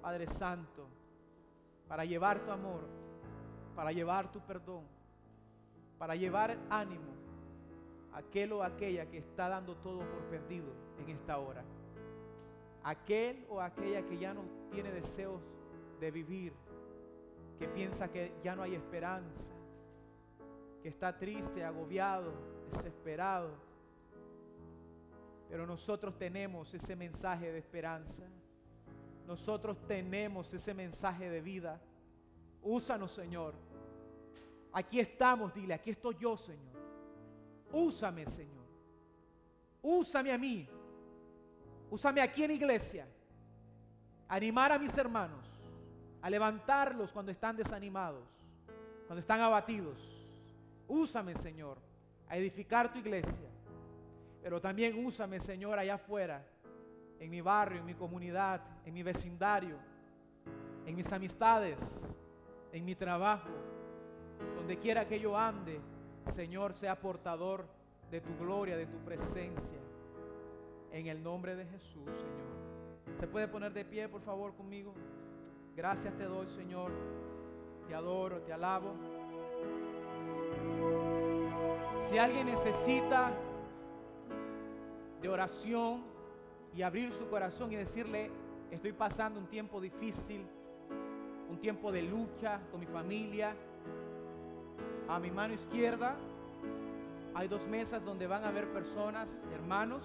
Padre 0.02 0.28
Santo, 0.28 0.88
para 1.88 2.06
llevar 2.06 2.40
tu 2.46 2.52
amor, 2.52 2.82
para 3.76 3.92
llevar 3.92 4.32
tu 4.32 4.40
perdón, 4.42 4.84
para 5.98 6.16
llevar 6.16 6.58
ánimo 6.70 7.14
a 8.14 8.20
aquel 8.20 8.54
o 8.54 8.64
aquella 8.64 9.06
que 9.08 9.18
está 9.18 9.50
dando 9.50 9.76
todo 9.78 10.00
por 10.00 10.22
perdido 10.30 10.72
en 11.00 11.10
esta 11.10 11.40
hora 11.40 11.64
aquel 12.84 13.46
o 13.50 13.62
aquella 13.62 14.04
que 14.04 14.18
ya 14.18 14.34
no 14.34 14.44
tiene 14.72 14.92
deseos 14.92 15.42
de 16.00 16.12
vivir, 16.12 16.54
que 17.58 17.68
piensa 17.68 18.12
que 18.12 18.34
ya 18.44 18.56
no 18.56 18.64
hay 18.64 18.76
esperanza, 18.76 19.48
que 20.82 20.90
está 20.90 21.18
triste, 21.18 21.64
agobiado, 21.64 22.34
desesperado. 22.72 23.52
Pero 25.50 25.66
nosotros 25.66 26.18
tenemos 26.18 26.74
ese 26.74 26.96
mensaje 26.96 27.52
de 27.52 27.60
esperanza. 27.60 28.24
Nosotros 29.28 29.78
tenemos 29.88 30.54
ese 30.54 30.74
mensaje 30.74 31.30
de 31.30 31.42
vida. 31.42 31.80
Úsanos, 32.62 33.12
Señor. 33.12 33.54
Aquí 34.74 35.00
estamos, 35.00 35.54
dile, 35.54 35.76
aquí 35.76 35.92
estoy 35.92 36.18
yo, 36.20 36.36
Señor. 36.36 36.74
Úsame, 37.72 38.26
Señor. 38.26 38.64
Úsame 39.84 40.32
a 40.34 40.38
mí 40.38 40.68
Úsame 41.94 42.22
aquí 42.22 42.44
en 42.44 42.50
iglesia. 42.50 43.06
Animar 44.28 44.72
a 44.72 44.80
mis 44.80 44.98
hermanos. 44.98 45.46
A 46.24 46.28
levantarlos 46.28 47.12
cuando 47.12 47.32
están 47.32 47.56
desanimados. 47.56 48.28
Cuando 49.06 49.20
están 49.20 49.42
abatidos. 49.42 50.00
Úsame, 50.88 51.36
Señor, 51.36 51.78
a 52.28 52.36
edificar 52.36 52.92
tu 52.92 52.98
iglesia. 52.98 53.48
Pero 54.42 54.60
también 54.60 55.06
úsame, 55.06 55.40
Señor, 55.40 55.78
allá 55.78 55.94
afuera. 55.94 56.44
En 57.20 57.30
mi 57.30 57.42
barrio, 57.42 57.82
en 57.82 57.86
mi 57.86 57.94
comunidad, 57.94 58.60
en 58.88 58.92
mi 58.96 59.04
vecindario. 59.04 59.78
En 60.88 60.96
mis 60.96 61.14
amistades. 61.14 61.78
En 62.72 62.86
mi 62.86 62.96
trabajo. 62.96 63.52
Donde 64.56 64.80
quiera 64.80 65.08
que 65.08 65.20
yo 65.20 65.38
ande, 65.38 65.80
Señor, 66.36 66.74
sea 66.74 67.00
portador 67.00 67.68
de 68.10 68.20
tu 68.20 68.36
gloria, 68.40 68.78
de 68.78 68.88
tu 68.88 68.98
presencia 69.06 69.84
en 70.94 71.08
el 71.08 71.24
nombre 71.24 71.56
de 71.56 71.66
Jesús, 71.66 72.06
Señor. 72.06 73.20
¿Se 73.20 73.28
puede 73.28 73.48
poner 73.48 73.74
de 73.74 73.84
pie, 73.84 74.08
por 74.08 74.22
favor, 74.22 74.54
conmigo? 74.54 74.94
Gracias 75.76 76.16
te 76.16 76.26
doy, 76.26 76.48
Señor. 76.56 76.92
Te 77.88 77.96
adoro, 77.96 78.42
te 78.42 78.54
alabo. 78.54 78.94
Si 82.10 82.18
alguien 82.18 82.46
necesita 82.46 83.32
de 85.22 85.30
oración 85.30 86.04
y 86.76 86.84
abrir 86.84 87.12
su 87.14 87.28
corazón 87.28 87.74
y 87.74 87.76
decirle, 87.76 88.30
estoy 88.70 88.94
pasando 88.94 89.40
un 89.40 89.48
tiempo 89.48 89.82
difícil, 89.82 90.46
un 91.50 91.58
tiempo 91.60 91.92
de 91.92 92.04
lucha 92.04 92.60
con 92.72 92.80
mi 92.80 92.86
familia. 92.86 93.56
A 95.10 95.20
mi 95.20 95.32
mano 95.32 95.56
izquierda 95.56 96.16
hay 97.34 97.48
dos 97.48 97.66
mesas 97.68 98.04
donde 98.06 98.28
van 98.28 98.44
a 98.44 98.50
haber 98.50 98.72
personas, 98.72 99.28
hermanos, 99.54 100.04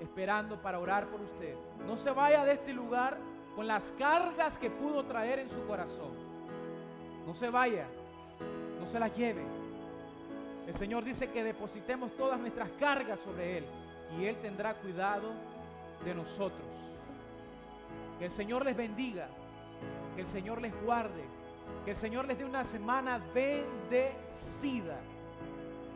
esperando 0.00 0.60
para 0.60 0.78
orar 0.78 1.06
por 1.06 1.20
usted. 1.20 1.54
No 1.86 1.96
se 1.96 2.10
vaya 2.10 2.44
de 2.44 2.52
este 2.52 2.72
lugar 2.72 3.18
con 3.54 3.66
las 3.66 3.82
cargas 3.98 4.56
que 4.58 4.70
pudo 4.70 5.04
traer 5.04 5.40
en 5.40 5.50
su 5.50 5.66
corazón. 5.66 6.12
No 7.26 7.34
se 7.34 7.50
vaya, 7.50 7.86
no 8.80 8.86
se 8.86 8.98
las 8.98 9.14
lleve. 9.16 9.42
El 10.66 10.74
Señor 10.74 11.04
dice 11.04 11.30
que 11.30 11.42
depositemos 11.42 12.14
todas 12.16 12.38
nuestras 12.38 12.70
cargas 12.78 13.18
sobre 13.24 13.58
Él 13.58 13.64
y 14.18 14.26
Él 14.26 14.36
tendrá 14.42 14.74
cuidado 14.74 15.32
de 16.04 16.14
nosotros. 16.14 16.66
Que 18.18 18.26
el 18.26 18.30
Señor 18.30 18.64
les 18.64 18.76
bendiga, 18.76 19.28
que 20.14 20.22
el 20.22 20.26
Señor 20.28 20.60
les 20.60 20.72
guarde, 20.82 21.24
que 21.84 21.92
el 21.92 21.96
Señor 21.96 22.26
les 22.26 22.38
dé 22.38 22.44
una 22.44 22.64
semana 22.64 23.20
bendecida, 23.34 24.98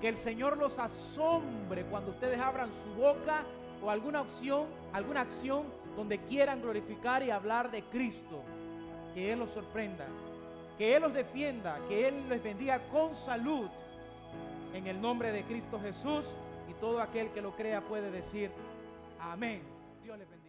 que 0.01 0.09
el 0.09 0.17
Señor 0.17 0.57
los 0.57 0.77
asombre 0.79 1.85
cuando 1.85 2.11
ustedes 2.11 2.41
abran 2.41 2.71
su 2.85 3.01
boca 3.01 3.45
o 3.83 3.91
alguna 3.91 4.23
opción, 4.23 4.67
alguna 4.93 5.23
acción 5.23 5.65
donde 5.97 6.19
quieran 6.19 6.63
glorificar 6.63 7.23
y 7.23 7.31
hablar 7.31 7.71
de 7.71 7.83
Cristo. 7.85 8.43
Que 9.15 9.33
Él 9.33 9.41
los 9.41 9.51
sorprenda, 9.51 10.07
que 10.79 10.97
Él 10.97 11.03
los 11.03 11.13
defienda, 11.13 11.79
que 11.89 12.09
Él 12.09 12.29
les 12.29 12.43
bendiga 12.43 12.81
con 12.89 13.15
salud 13.27 13.69
en 14.73 14.87
el 14.87 15.01
nombre 15.01 15.33
de 15.33 15.43
Cristo 15.45 15.79
Jesús 15.81 16.25
y 16.71 16.75
todo 16.75 17.01
aquel 17.01 17.31
que 17.31 17.43
lo 17.43 17.55
crea 17.55 17.83
puede 17.83 18.11
decir 18.11 18.51
amén. 19.21 19.63
Dios 20.03 20.19
les 20.19 20.29
bendiga. 20.29 20.42